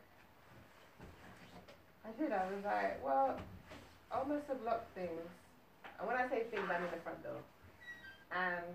I 2.07 2.11
did. 2.15 2.31
I 2.31 2.47
was 2.47 2.63
like, 2.63 3.03
well, 3.03 3.35
I 4.11 4.23
almost 4.23 4.47
have 4.47 4.63
locked 4.63 4.95
things. 4.95 5.27
And 5.99 6.05
when 6.07 6.15
I 6.15 6.31
say 6.31 6.47
things, 6.49 6.67
I 6.71 6.79
mean 6.79 6.95
the 6.95 7.03
front 7.03 7.21
door. 7.27 7.43
And 8.31 8.67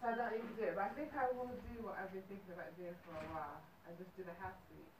so 0.00 0.12
I 0.12 0.14
don't 0.14 0.32
need 0.36 0.44
to 0.44 0.56
do 0.60 0.64
it. 0.68 0.76
But 0.76 0.90
I 0.90 0.92
think 0.92 1.08
I 1.16 1.32
will 1.32 1.50
do 1.72 1.74
what 1.80 1.96
I've 1.96 2.12
been 2.12 2.26
thinking 2.28 2.52
about 2.52 2.68
doing 2.76 2.94
for 3.08 3.16
a 3.16 3.26
while. 3.32 3.64
I 3.88 3.96
just 3.96 4.12
do 4.18 4.28
the 4.28 4.36
house 4.42 4.56
sweep. 4.68 4.90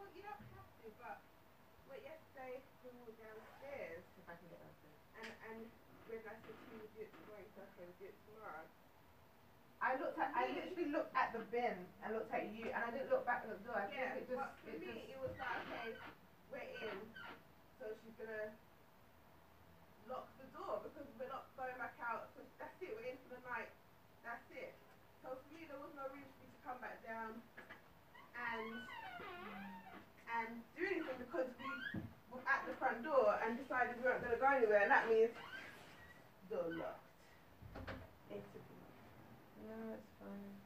Well, 0.00 0.08
you 0.16 0.24
don't 0.24 0.40
have 0.56 0.68
to, 0.80 0.88
but 1.02 1.27
well, 1.98 2.14
yesterday 2.14 2.62
when 2.80 2.94
we 2.94 3.02
were 3.02 3.12
downstairs, 3.12 4.04
if 4.16 4.28
I 4.28 4.36
can 4.36 4.48
get 4.48 4.60
downstairs, 4.60 5.00
and 5.14 5.34
and 5.40 5.70
when 6.06 6.26
I 6.26 6.38
said 6.46 6.62
to 6.62 6.70
you, 6.70 6.86
do 6.94 7.00
it 7.00 7.12
tomorrow, 7.18 7.40
you 7.42 7.50
said, 7.54 7.64
okay, 7.74 7.84
we'll 7.84 7.94
do 7.98 8.06
it 8.06 8.18
tomorrow. 8.24 8.70
I 9.80 9.94
looked 9.94 10.18
at, 10.18 10.30
I 10.34 10.46
literally 10.46 10.90
looked 10.90 11.14
at 11.16 11.32
the 11.32 11.40
bin 11.40 11.94
and 12.02 12.12
looked 12.14 12.32
at 12.32 12.46
you, 12.46 12.70
and 12.70 12.84
I 12.84 12.90
didn't 12.90 13.08
look 13.10 13.24
back 13.24 13.42
at 13.42 13.48
the 13.48 13.56
door. 13.62 13.76
I 13.76 13.86
yeah, 13.88 14.12
think 14.12 14.14
it 14.14 14.26
just, 14.26 14.42
but 14.42 14.58
for 14.60 14.70
it 14.70 14.78
me, 14.78 14.86
just, 14.86 15.06
it 15.10 15.18
was 15.18 15.36
like, 15.38 15.64
okay, 15.64 15.98
we're 16.48 16.58
in, 16.60 17.12
so 17.78 17.92
she's 18.00 18.14
gonna 18.14 18.54
lock 19.98 20.36
the 20.36 20.46
door 20.46 20.80
because 20.80 21.06
we're 21.18 21.26
not 21.26 21.54
going 21.56 21.76
back 21.76 21.98
out. 21.98 22.30
So 22.34 22.46
that's 22.58 22.80
it. 22.80 22.94
We're 22.94 23.06
in 23.06 23.18
for 23.18 23.28
the 23.28 23.38
night. 23.38 23.74
That's 24.22 24.48
it. 24.50 24.78
So 25.22 25.36
for 25.42 25.48
me, 25.48 25.66
there 25.66 25.78
was 25.78 25.92
no 25.92 26.08
reason 26.08 26.32
for 26.34 26.42
me 26.42 26.50
to 26.50 26.58
come 26.58 26.80
back 26.80 27.02
down 27.02 27.42
and 28.34 28.88
and 30.28 30.64
do 30.74 30.84
anything 30.86 31.18
because 31.18 31.56
we 31.58 31.88
were 32.28 32.42
at 32.46 32.64
the 32.66 32.74
front 32.74 33.02
door 33.02 33.36
and 33.42 33.56
decided 33.56 33.96
we 33.96 34.04
weren't 34.04 34.22
gonna 34.22 34.37
go 34.48 34.56
anywhere, 34.56 34.82
and 34.82 34.90
that 34.90 35.08
means 35.08 35.30
door 36.50 36.64
locked. 36.70 37.04
no, 38.30 39.94
it's 39.94 40.06
fine. 40.20 40.58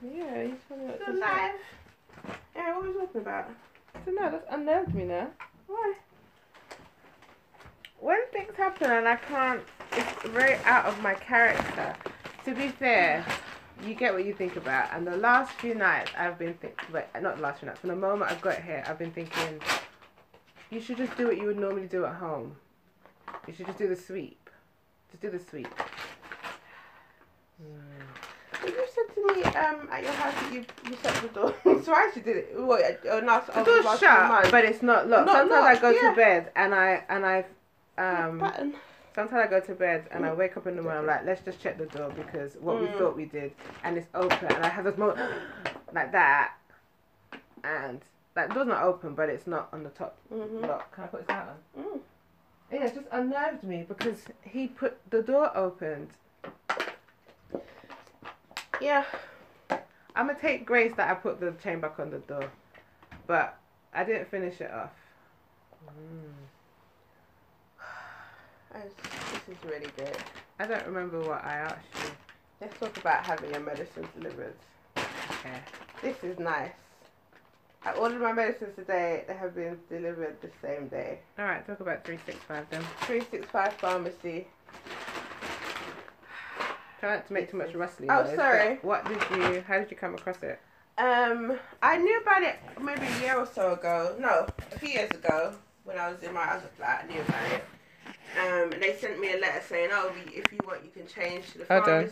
Yeah, 0.00 0.44
he's 0.44 0.54
funny. 0.68 0.84
Still 1.02 1.18
live. 1.18 1.60
Yeah, 2.54 2.76
what 2.76 2.86
are 2.86 2.88
we 2.88 2.94
talking 2.94 3.20
about? 3.20 3.50
I 4.20 4.30
that's 4.30 4.46
unnerved 4.50 4.94
me 4.94 5.04
now. 5.04 5.28
Why? 5.66 5.94
When 8.00 8.18
things 8.32 8.54
happen 8.56 8.90
and 8.90 9.08
I 9.08 9.16
can't, 9.16 9.62
it's 9.92 10.28
very 10.28 10.54
out 10.64 10.86
of 10.86 11.00
my 11.02 11.14
character. 11.14 11.94
To 12.44 12.54
be 12.54 12.68
fair, 12.68 13.24
you 13.84 13.94
get 13.94 14.12
what 14.12 14.24
you 14.24 14.34
think 14.34 14.56
about. 14.56 14.92
And 14.92 15.06
the 15.06 15.16
last 15.16 15.52
few 15.54 15.74
nights 15.74 16.10
I've 16.16 16.38
been 16.38 16.54
thinking, 16.54 16.86
but 16.92 17.08
not 17.20 17.36
the 17.36 17.42
last 17.42 17.60
few 17.60 17.66
nights, 17.66 17.80
from 17.80 17.90
the 17.90 17.96
moment 17.96 18.30
I've 18.30 18.40
got 18.40 18.62
here, 18.62 18.84
I've 18.86 18.98
been 18.98 19.12
thinking, 19.12 19.60
you 20.70 20.80
should 20.80 20.96
just 20.96 21.16
do 21.16 21.26
what 21.26 21.36
you 21.36 21.44
would 21.44 21.58
normally 21.58 21.86
do 21.86 22.04
at 22.04 22.14
home. 22.14 22.56
You 23.46 23.54
should 23.54 23.66
just 23.66 23.78
do 23.78 23.88
the 23.88 23.96
sweep. 23.96 24.50
Just 25.10 25.22
do 25.22 25.30
the 25.30 25.38
sweep. 25.38 25.68
You 27.60 27.66
said 29.06 29.14
to 29.14 29.34
me 29.34 29.42
um, 29.44 29.88
at 29.92 30.02
your 30.02 30.12
house 30.12 30.34
that 30.34 30.52
you, 30.52 30.64
you 30.88 30.96
shut 31.02 31.14
the 31.22 31.28
door. 31.28 31.54
so 31.84 31.92
I 31.92 32.04
actually 32.06 32.22
did 32.22 32.36
it. 32.36 32.48
What, 32.56 32.82
uh, 32.82 33.20
last, 33.24 33.46
The 33.54 33.62
door's 33.62 33.98
shut, 33.98 34.50
but 34.50 34.64
it's 34.64 34.82
not 34.82 35.08
locked. 35.08 35.26
Not 35.26 35.36
sometimes 35.36 35.50
locked, 35.64 35.78
I 35.78 35.80
go 35.80 35.90
yeah. 35.90 36.10
to 36.10 36.16
bed 36.16 36.52
and 36.56 36.74
I 36.74 37.04
and 37.08 37.26
I 37.26 37.38
um 37.98 38.40
Pattern. 38.40 38.74
sometimes 39.14 39.44
I 39.46 39.46
go 39.48 39.60
to 39.60 39.74
bed 39.74 40.06
and 40.10 40.24
I 40.24 40.32
wake 40.32 40.56
up 40.56 40.66
in 40.66 40.76
the 40.76 40.82
morning. 40.82 41.00
I'm 41.00 41.06
like, 41.06 41.24
let's 41.24 41.42
just 41.44 41.60
check 41.60 41.78
the 41.78 41.86
door 41.86 42.10
because 42.10 42.54
what 42.60 42.80
we 42.80 42.86
Mm. 42.86 42.98
thought 42.98 43.16
we 43.16 43.24
did, 43.26 43.52
and 43.84 43.96
it's 43.98 44.08
open, 44.14 44.46
and 44.48 44.64
I 44.64 44.68
have 44.68 44.84
this 44.84 44.96
moment 44.96 45.18
like 45.92 46.12
that, 46.12 46.52
and 47.64 48.00
like 48.36 48.52
door's 48.54 48.68
not 48.68 48.82
open, 48.82 49.14
but 49.14 49.28
it's 49.28 49.46
not 49.46 49.68
on 49.72 49.82
the 49.82 49.90
top 49.90 50.16
Mhm. 50.32 50.66
lock. 50.66 50.94
Can 50.94 51.04
I 51.04 51.06
put 51.08 51.26
this 51.26 51.30
out 51.34 51.48
on? 51.76 51.82
Mm. 51.84 52.00
Yeah, 52.70 52.84
it 52.84 52.94
just 52.94 53.06
unnerved 53.10 53.64
me 53.64 53.84
because 53.88 54.24
he 54.42 54.68
put 54.68 54.98
the 55.10 55.22
door 55.22 55.56
opened. 55.56 56.10
Yeah. 58.80 59.04
I'm 60.14 60.26
gonna 60.26 60.38
take 60.40 60.66
grace 60.66 60.92
that 60.96 61.10
I 61.10 61.14
put 61.14 61.40
the 61.40 61.52
chain 61.62 61.80
back 61.80 61.98
on 62.00 62.10
the 62.10 62.18
door, 62.18 62.50
but 63.26 63.58
I 63.94 64.04
didn't 64.04 64.30
finish 64.30 64.60
it 64.60 64.70
off. 64.70 64.90
Mm. 65.86 66.32
This 69.44 69.56
is 69.56 69.64
really 69.64 69.90
good. 69.96 70.16
I 70.58 70.66
don't 70.66 70.86
remember 70.86 71.20
what 71.20 71.44
I 71.44 71.54
asked 71.54 71.86
you. 71.94 72.10
Let's 72.60 72.78
talk 72.78 72.96
about 72.96 73.24
having 73.24 73.50
your 73.50 73.60
medicines 73.60 74.08
delivered. 74.16 74.54
Okay. 74.96 75.60
This 76.02 76.16
is 76.24 76.38
nice. 76.38 76.72
I 77.84 77.92
ordered 77.92 78.20
my 78.20 78.32
medicines 78.32 78.74
today. 78.74 79.24
They 79.28 79.34
have 79.34 79.54
been 79.54 79.78
delivered 79.88 80.36
the 80.42 80.50
same 80.60 80.88
day. 80.88 81.20
All 81.38 81.44
right, 81.44 81.64
talk 81.66 81.80
about 81.80 82.04
365 82.04 82.66
then. 82.70 82.82
365 83.02 83.72
Pharmacy. 83.74 84.46
Try 87.00 87.14
not 87.14 87.26
to 87.28 87.32
make 87.32 87.50
too 87.50 87.56
much 87.56 87.74
rustling. 87.74 88.10
Oh, 88.10 88.24
noise, 88.24 88.34
sorry. 88.34 88.76
What 88.82 89.04
did 89.06 89.20
you? 89.30 89.62
How 89.66 89.78
did 89.78 89.90
you 89.90 89.96
come 89.96 90.14
across 90.14 90.42
it? 90.42 90.58
Um, 90.98 91.56
I 91.80 91.96
knew 91.96 92.20
about 92.20 92.42
it 92.42 92.56
maybe 92.82 93.06
a 93.06 93.20
year 93.20 93.36
or 93.36 93.46
so 93.46 93.74
ago. 93.74 94.16
No, 94.18 94.46
a 94.72 94.78
few 94.78 94.88
years 94.88 95.10
ago 95.12 95.54
when 95.84 95.96
I 95.96 96.10
was 96.10 96.22
in 96.22 96.34
my 96.34 96.44
other 96.44 96.68
flat. 96.76 97.06
I 97.08 97.12
knew 97.12 97.20
about 97.20 97.52
it. 97.52 97.64
Um, 98.36 98.72
and 98.72 98.82
they 98.82 98.96
sent 98.96 99.20
me 99.20 99.32
a 99.32 99.38
letter 99.38 99.62
saying, 99.66 99.90
"Oh, 99.92 100.12
if 100.26 100.52
you 100.52 100.58
want, 100.66 100.84
you 100.84 100.90
can 100.90 101.06
change 101.06 101.52
to 101.52 101.58
the 101.58 101.66
Hold. 101.66 102.10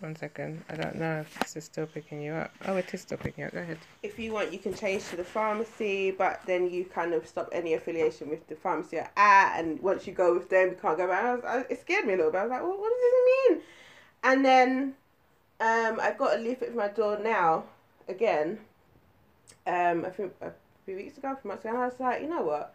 Pharmacy." 0.00 0.06
One 0.06 0.16
second. 0.16 0.64
I 0.68 0.76
don't 0.76 0.96
know 0.96 1.20
if 1.20 1.38
this 1.38 1.56
is 1.56 1.64
still 1.64 1.86
picking 1.86 2.22
you 2.22 2.32
up. 2.32 2.52
Oh, 2.66 2.76
it 2.76 2.92
is 2.92 3.00
still 3.00 3.18
picking 3.18 3.42
you 3.42 3.46
up. 3.48 3.54
Go 3.54 3.60
ahead. 3.60 3.78
If 4.02 4.18
you 4.18 4.32
want, 4.32 4.52
you 4.52 4.58
can 4.58 4.74
change 4.74 5.08
to 5.08 5.16
the 5.16 5.24
pharmacy, 5.24 6.10
but 6.10 6.40
then 6.46 6.70
you 6.70 6.84
kind 6.84 7.14
of 7.14 7.26
stop 7.26 7.48
any 7.52 7.74
affiliation 7.74 8.28
with 8.28 8.46
the 8.48 8.56
pharmacy 8.56 8.96
you're 8.96 9.10
at. 9.16 9.58
And 9.58 9.80
once 9.80 10.06
you 10.06 10.12
go 10.12 10.34
with 10.34 10.48
them, 10.48 10.70
you 10.70 10.78
can't 10.80 10.98
go 10.98 11.06
back. 11.08 11.24
I 11.24 11.34
was, 11.34 11.44
I, 11.44 11.58
it 11.70 11.80
scared 11.80 12.06
me 12.06 12.14
a 12.14 12.16
little 12.16 12.32
bit. 12.32 12.38
I 12.38 12.42
was 12.44 12.50
like, 12.50 12.62
well, 12.62 12.78
what 12.78 12.90
does 12.90 13.00
this 13.00 13.50
mean? 13.50 13.62
And 14.22 14.44
then 14.44 14.94
um, 15.60 16.00
I've 16.00 16.18
got 16.18 16.38
a 16.38 16.40
leaflet 16.40 16.70
for 16.70 16.76
my 16.76 16.88
door 16.88 17.18
now 17.22 17.64
again. 18.08 18.58
Um, 19.66 20.04
I 20.04 20.10
think 20.10 20.32
a 20.40 20.52
few 20.84 20.96
weeks 20.96 21.16
ago, 21.16 21.32
a 21.32 21.36
few 21.36 21.48
months 21.48 21.64
ago, 21.64 21.74
and 21.74 21.82
I 21.82 21.86
was 21.86 22.00
like, 22.00 22.22
you 22.22 22.28
know 22.28 22.42
what? 22.42 22.74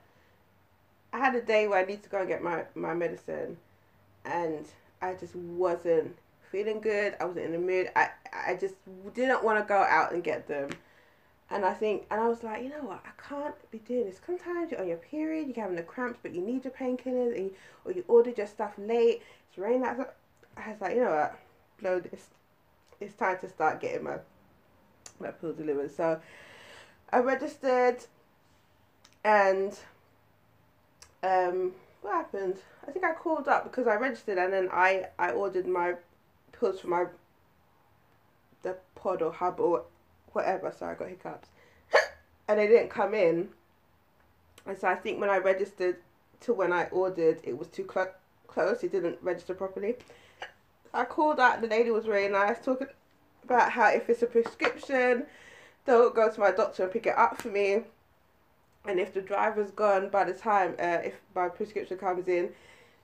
I 1.12 1.18
had 1.18 1.36
a 1.36 1.42
day 1.42 1.68
where 1.68 1.80
I 1.80 1.86
need 1.86 2.04
to 2.04 2.10
go 2.10 2.20
and 2.20 2.28
get 2.28 2.44
my, 2.44 2.66
my 2.76 2.94
medicine, 2.94 3.58
and 4.26 4.66
I 5.02 5.14
just 5.14 5.36
wasn't 5.36 6.16
feeling 6.52 6.80
good. 6.82 7.16
I 7.20 7.26
wasn't 7.26 7.46
in 7.46 7.52
the 7.52 7.60
mood. 7.60 7.90
I 7.96 8.10
I 8.34 8.56
just 8.60 8.76
didn't 9.14 9.44
want 9.44 9.60
to 9.60 9.66
go 9.68 9.78
out 9.78 10.14
and 10.14 10.24
get 10.24 10.48
them. 10.48 10.70
And 11.52 11.66
I 11.66 11.74
think, 11.74 12.06
and 12.12 12.22
I 12.22 12.28
was 12.28 12.44
like, 12.44 12.62
you 12.62 12.70
know 12.70 12.84
what? 12.84 13.02
I 13.04 13.28
can't 13.28 13.56
be 13.72 13.80
doing 13.80 14.06
this. 14.06 14.20
Sometimes 14.24 14.70
you're 14.70 14.80
on 14.80 14.88
your 14.88 14.98
period, 14.98 15.48
you're 15.48 15.64
having 15.64 15.78
the 15.78 15.82
cramps, 15.84 16.20
but 16.22 16.36
you 16.36 16.42
need 16.42 16.64
your 16.64 16.74
painkillers, 16.74 17.36
and 17.36 17.46
you, 17.46 17.56
or 17.86 17.92
you 17.92 18.06
ordered 18.08 18.38
your 18.38 18.46
stuff 18.46 18.74
late. 18.78 19.24
It's 19.50 19.58
raining 19.58 19.84
outside. 19.84 20.08
I 20.56 20.70
was 20.70 20.82
like, 20.82 20.96
you 20.96 21.04
know 21.04 21.10
what? 21.10 21.40
Blow 21.80 22.00
this. 22.00 22.28
It's 23.00 23.16
time 23.16 23.38
to 23.40 23.50
start 23.50 23.82
getting 23.82 24.04
my 24.04 24.18
my 25.20 25.32
pill 25.32 25.54
delivered. 25.54 25.96
So 25.96 26.20
I 27.12 27.18
registered, 27.18 28.06
and 29.24 29.78
um, 31.24 31.74
what 32.02 32.14
happened? 32.14 32.58
I 32.88 32.92
think 32.92 33.06
I 33.06 33.14
called 33.14 33.48
up 33.48 33.64
because 33.64 33.88
I 33.88 33.96
registered 33.96 34.38
and 34.38 34.54
then 34.54 34.70
I 34.72 35.08
I 35.18 35.32
ordered 35.32 35.68
my 35.68 35.96
pills 36.60 36.80
for 36.80 36.88
my 36.88 37.06
the 38.62 38.78
pod 38.96 39.22
or 39.22 39.32
hub 39.32 39.60
or 39.60 39.84
whatever. 40.34 40.74
Sorry, 40.78 40.96
I 40.96 41.00
got 41.00 41.10
hiccups, 41.10 41.50
and 42.48 42.60
they 42.60 42.68
didn't 42.68 42.90
come 42.90 43.14
in. 43.14 43.50
And 44.66 44.78
so 44.78 44.88
I 44.88 44.96
think 44.96 45.20
when 45.20 45.30
I 45.30 45.38
registered 45.38 45.98
to 46.42 46.54
when 46.54 46.74
I 46.74 46.86
ordered, 46.86 47.40
it 47.44 47.58
was 47.58 47.68
too 47.70 47.88
cl- 47.92 48.14
close. 48.48 48.84
It 48.84 48.92
didn't 48.92 49.18
register 49.22 49.54
properly. 49.54 49.96
I 50.94 51.06
called 51.06 51.40
out. 51.40 51.62
The 51.62 51.68
lady 51.68 51.92
was 51.92 52.06
very 52.06 52.28
nice, 52.28 52.64
talking 52.64 52.88
about 53.44 53.72
how 53.72 53.88
if 53.90 54.10
it's 54.10 54.22
a 54.22 54.28
prescription, 54.28 55.26
they'll 55.86 56.10
go 56.10 56.32
to 56.32 56.40
my 56.40 56.52
doctor 56.52 56.84
and 56.84 56.92
pick 56.92 57.06
it 57.06 57.18
up 57.18 57.42
for 57.42 57.50
me. 57.50 57.82
And 58.86 59.00
if 59.00 59.14
the 59.14 59.22
driver's 59.22 59.72
gone 59.72 60.10
by 60.10 60.24
the 60.24 60.34
time, 60.34 60.76
uh, 60.80 61.00
if 61.04 61.16
my 61.36 61.50
prescription 61.50 61.98
comes 61.98 62.28
in, 62.28 62.50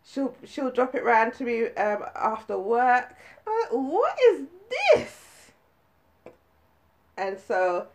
she'll 0.06 0.36
she'll 0.46 0.72
drop 0.72 0.96
it 0.96 1.04
round 1.04 1.34
to 1.36 1.44
me 1.44 1.66
um, 1.70 2.04
after 2.16 2.58
work. 2.58 3.16
Like, 3.46 3.72
what 3.72 4.16
is 4.32 4.46
this? 4.94 5.52
And 7.18 7.38
so, 7.40 7.88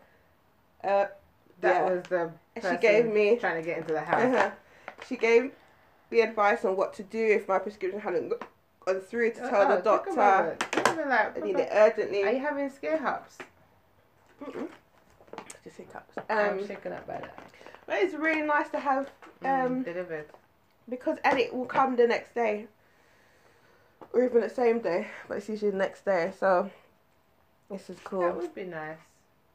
uh, 0.83 0.87
that 0.87 1.11
yeah. 1.63 1.83
was 1.89 2.03
the 2.09 2.31
she 2.69 2.77
gave 2.77 3.05
me 3.05 3.37
trying 3.37 3.61
to 3.61 3.65
get 3.65 3.77
into 3.79 3.93
the 3.93 4.01
house. 4.01 4.21
uh-huh. 4.35 4.51
She 5.07 5.15
gave 5.17 5.51
me 6.09 6.21
advice 6.21 6.65
on 6.65 6.75
what 6.75 6.93
to 6.95 7.03
do 7.03 7.23
if 7.23 7.47
my 7.47 7.59
prescription 7.59 7.99
hadn't 7.99 8.29
gone 8.85 8.99
through 8.99 9.31
to 9.33 9.39
tell 9.39 9.71
Oh, 9.71 9.75
the 9.75 9.81
doctor 9.81 10.13
moment. 10.13 10.59
Take 10.71 10.87
a 10.87 10.91
minute, 10.91 11.09
like, 11.09 11.37
I 11.37 11.39
need 11.45 11.55
it 11.59 11.69
urgently. 11.71 12.23
Are 12.23 12.31
you 12.31 12.39
having 12.39 12.69
scare 12.69 12.97
hops? 12.97 13.37
Mm-mm. 14.43 14.67
Just 15.63 15.77
hiccups. 15.77 16.15
I'm 16.29 16.59
Um, 16.59 16.67
shaken 16.67 16.91
up 16.93 17.05
by 17.07 17.19
that. 17.19 17.37
but 17.85 17.95
it's 17.99 18.13
really 18.15 18.41
nice 18.41 18.69
to 18.69 18.79
have 18.79 19.09
Mm, 19.43 19.65
um 19.65 19.83
delivered. 19.83 20.25
Because 20.89 21.17
and 21.23 21.39
it 21.39 21.53
will 21.53 21.65
come 21.65 21.95
the 21.95 22.07
next 22.07 22.33
day 22.35 22.67
or 24.13 24.23
even 24.23 24.41
the 24.41 24.49
same 24.49 24.79
day, 24.79 25.07
but 25.27 25.37
it's 25.37 25.49
usually 25.49 25.71
the 25.71 25.77
next 25.77 26.05
day. 26.05 26.31
So 26.37 26.69
this 27.69 27.89
is 27.89 27.97
cool. 28.03 28.21
That 28.21 28.37
would 28.37 28.53
be 28.55 28.63
nice. 28.65 28.97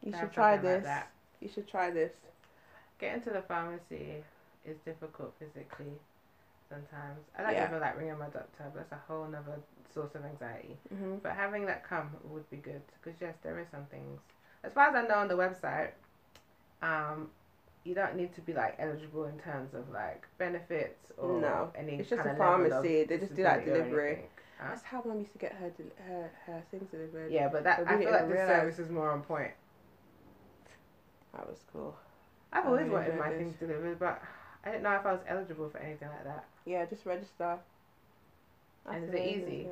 You 0.03 0.13
should 0.13 0.31
try 0.31 0.53
like 0.53 0.61
this. 0.61 0.83
that. 0.83 1.11
You 1.41 1.49
should 1.49 1.67
try 1.67 1.91
this. 1.91 2.11
Getting 2.99 3.21
to 3.23 3.29
the 3.31 3.41
pharmacy 3.41 4.23
is 4.65 4.75
difficult 4.85 5.33
physically 5.39 5.93
sometimes. 6.69 7.19
I 7.37 7.43
don't 7.43 7.53
Yeah. 7.53 7.67
even 7.67 7.79
like 7.79 7.97
ringing 7.97 8.17
my 8.17 8.25
doctor, 8.29 8.65
but 8.73 8.89
that's 8.89 8.91
a 8.91 8.99
whole 9.07 9.25
nother 9.27 9.59
source 9.93 10.15
of 10.15 10.25
anxiety. 10.25 10.77
hmm 10.89 11.15
But 11.21 11.33
having 11.33 11.65
that 11.67 11.83
come 11.87 12.09
would 12.25 12.49
be 12.49 12.57
good 12.57 12.81
because 13.03 13.19
yes, 13.21 13.35
there 13.43 13.59
is 13.59 13.67
some 13.71 13.85
things. 13.91 14.19
As 14.63 14.73
far 14.73 14.89
as 14.89 14.95
I 14.95 15.07
know 15.07 15.15
on 15.19 15.27
the 15.27 15.35
website, 15.37 15.91
um, 16.81 17.29
you 17.87 17.95
don't 17.95 18.15
need 18.15 18.33
to 18.35 18.41
be 18.41 18.53
like 18.53 18.75
eligible 18.79 19.25
in 19.25 19.39
terms 19.39 19.73
of 19.73 19.89
like 19.89 20.27
benefits 20.37 21.11
or 21.17 21.39
No, 21.39 21.71
any. 21.75 21.95
it's 21.95 22.09
just 22.09 22.25
a 22.25 22.35
pharmacy. 22.35 23.05
They 23.05 23.17
just 23.17 23.35
do, 23.35 23.43
like, 23.43 23.65
delivery. 23.65 24.23
Huh? 24.59 24.69
That's 24.69 24.83
how 24.83 25.03
mum 25.05 25.19
used 25.19 25.31
to 25.33 25.37
get 25.37 25.53
her 25.53 25.69
del- 25.69 26.05
her 26.07 26.31
her 26.45 26.63
things 26.71 26.89
delivered. 26.91 27.31
Yeah, 27.31 27.47
but 27.47 27.63
that 27.63 27.85
But 27.85 27.93
I 27.93 27.97
feel 27.99 28.11
like 28.11 28.27
the 28.27 28.35
service 28.35 28.79
is 28.79 28.89
more 28.89 29.11
on 29.11 29.21
point. 29.21 29.51
That 31.33 31.47
was 31.47 31.63
cool. 31.71 31.95
I've 32.51 32.65
I 32.65 32.67
always 32.67 32.89
wanted 32.89 33.17
my 33.17 33.29
things 33.29 33.55
delivered, 33.59 33.99
but 33.99 34.21
I 34.65 34.71
didn't 34.71 34.83
know 34.83 34.93
if 34.93 35.05
I 35.05 35.13
was 35.13 35.21
eligible 35.27 35.69
for 35.69 35.77
anything 35.77 36.09
like 36.09 36.23
that. 36.23 36.45
Yeah, 36.65 36.85
just 36.85 37.05
register. 37.05 37.59
And 38.89 39.03
is 39.03 39.13
it 39.13 39.25
easy? 39.25 39.67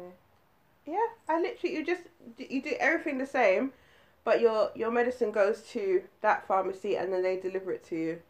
Yeah, 0.85 1.07
I 1.27 1.41
literally 1.41 1.75
you 1.75 1.85
just 1.85 2.03
you 2.37 2.61
do 2.61 2.73
everything 2.79 3.17
the 3.17 3.25
same, 3.25 3.73
but 4.25 4.41
your 4.41 4.71
your 4.75 4.91
medicine 4.91 5.31
goes 5.31 5.61
to 5.61 6.03
that 6.21 6.45
pharmacy 6.45 6.97
and 6.97 7.13
then 7.13 7.23
they 7.23 7.39
deliver 7.39 7.71
it 7.71 7.85
to 7.85 7.95
you. 7.95 8.21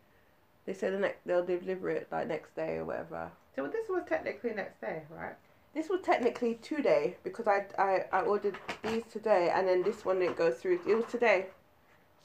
They 0.68 0.74
say 0.74 0.92
the 0.92 1.00
next 1.00 1.26
they'll 1.26 1.44
deliver 1.46 1.90
it 1.90 2.08
like 2.12 2.28
next 2.28 2.56
day 2.56 2.76
or 2.76 2.86
whatever. 2.86 3.32
So 3.56 3.66
this 3.68 3.90
was 3.90 4.04
technically 4.08 4.54
next 4.54 4.82
day, 4.82 5.04
right? 5.10 5.36
This 5.74 5.90
was 5.90 6.02
technically 6.04 6.56
today 6.56 7.16
because 7.24 7.48
I, 7.48 7.66
I 7.80 8.06
I 8.12 8.22
ordered 8.22 8.58
these 8.84 9.04
today 9.12 9.52
and 9.54 9.68
then 9.68 9.82
this 9.84 10.06
one 10.06 10.20
didn't 10.20 10.38
go 10.38 10.52
through. 10.52 10.82
It 10.88 10.96
was 10.96 11.06
today, 11.10 11.48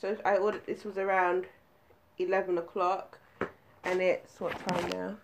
so 0.00 0.16
I 0.24 0.36
ordered 0.36 0.66
this 0.66 0.84
was 0.84 0.98
around 0.98 1.46
eleven 2.18 2.58
o'clock, 2.58 3.18
and 3.84 4.00
it's 4.00 4.40
what 4.40 4.58
time 4.68 4.90
now? 4.90 5.16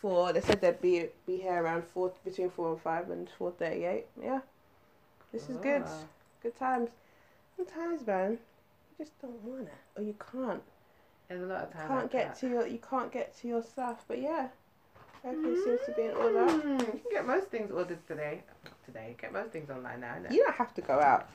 Four. 0.00 0.34
They 0.34 0.42
said 0.42 0.60
they'd 0.60 0.80
be 0.80 1.06
be 1.26 1.38
here 1.38 1.62
around 1.62 1.84
four 1.84 2.12
between 2.22 2.50
four 2.50 2.72
and 2.72 2.80
five 2.82 3.10
and 3.10 3.28
four 3.38 3.52
thirty 3.52 3.84
eight. 3.84 4.06
Yeah, 4.22 4.40
this 5.32 5.48
is 5.48 5.56
good. 5.56 5.84
Ah. 5.86 6.00
Good 6.42 6.56
times. 6.58 6.90
Sometimes, 7.56 8.06
man, 8.06 8.32
you 8.32 9.04
just 9.04 9.20
don't 9.20 9.40
want 9.42 9.62
it, 9.68 9.72
or 9.96 10.02
you 10.02 10.14
can't. 10.32 10.62
There's 11.28 11.42
a 11.42 11.46
lot 11.46 11.64
of 11.64 11.72
time. 11.72 11.88
Can't 11.88 12.02
like 12.02 12.12
get 12.12 12.28
that. 12.28 12.38
to 12.40 12.48
your 12.48 12.66
you 12.66 12.78
can't 12.78 13.10
get 13.10 13.36
to 13.38 13.48
your 13.48 13.62
stuff. 13.62 14.04
But 14.06 14.20
yeah, 14.20 14.48
everything 15.24 15.56
seems 15.64 15.80
to 15.86 15.92
be 15.92 16.02
in 16.02 16.10
order. 16.12 16.46
Mm, 16.46 16.80
You 16.80 16.86
can 17.00 17.10
get 17.10 17.26
most 17.26 17.48
things 17.48 17.70
ordered 17.70 18.06
today. 18.06 18.42
Today, 18.84 19.16
get 19.20 19.32
most 19.32 19.50
things 19.50 19.70
online 19.70 20.00
now. 20.00 20.14
You 20.30 20.44
don't 20.44 20.54
have 20.54 20.72
to 20.74 20.82
go 20.82 21.00
out. 21.00 21.28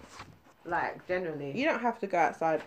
Like 0.63 1.05
generally, 1.07 1.57
You 1.57 1.65
don't 1.65 1.81
have 1.81 1.99
to 1.99 2.07
go 2.07 2.17
outside. 2.19 2.61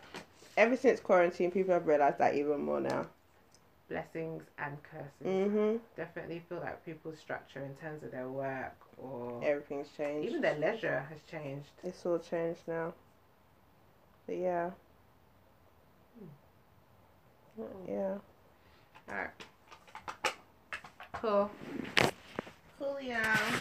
Ever 0.56 0.76
since 0.76 1.00
quarantine, 1.00 1.50
people 1.50 1.72
have 1.74 1.86
realized 1.86 2.18
that 2.18 2.34
even 2.34 2.60
more 2.62 2.80
now. 2.80 3.06
blessings 3.88 4.42
and 4.58 4.78
curses. 4.82 5.26
Mhm. 5.52 5.78
Definitely 5.96 6.40
feel 6.48 6.58
like 6.58 6.84
people's 6.84 7.18
structure 7.18 7.60
in 7.60 7.74
terms 7.76 8.02
of 8.02 8.10
their 8.10 8.28
work 8.28 8.76
or 8.96 9.40
Everything's 9.44 9.88
changed. 9.96 10.28
even 10.28 10.40
their 10.40 10.58
leisure 10.58 11.00
has 11.10 11.20
changed. 11.30 11.68
It's 11.82 12.04
all 12.06 12.18
changed 12.18 12.62
now. 12.66 12.94
But 14.26 14.36
yeah. 14.36 14.70
Mm. 17.58 17.66
Yeah. 17.88 18.18
All 19.08 19.14
right. 19.14 19.30
Cool. 21.12 21.50
Cool, 22.78 22.98
Yeah. 23.00 23.60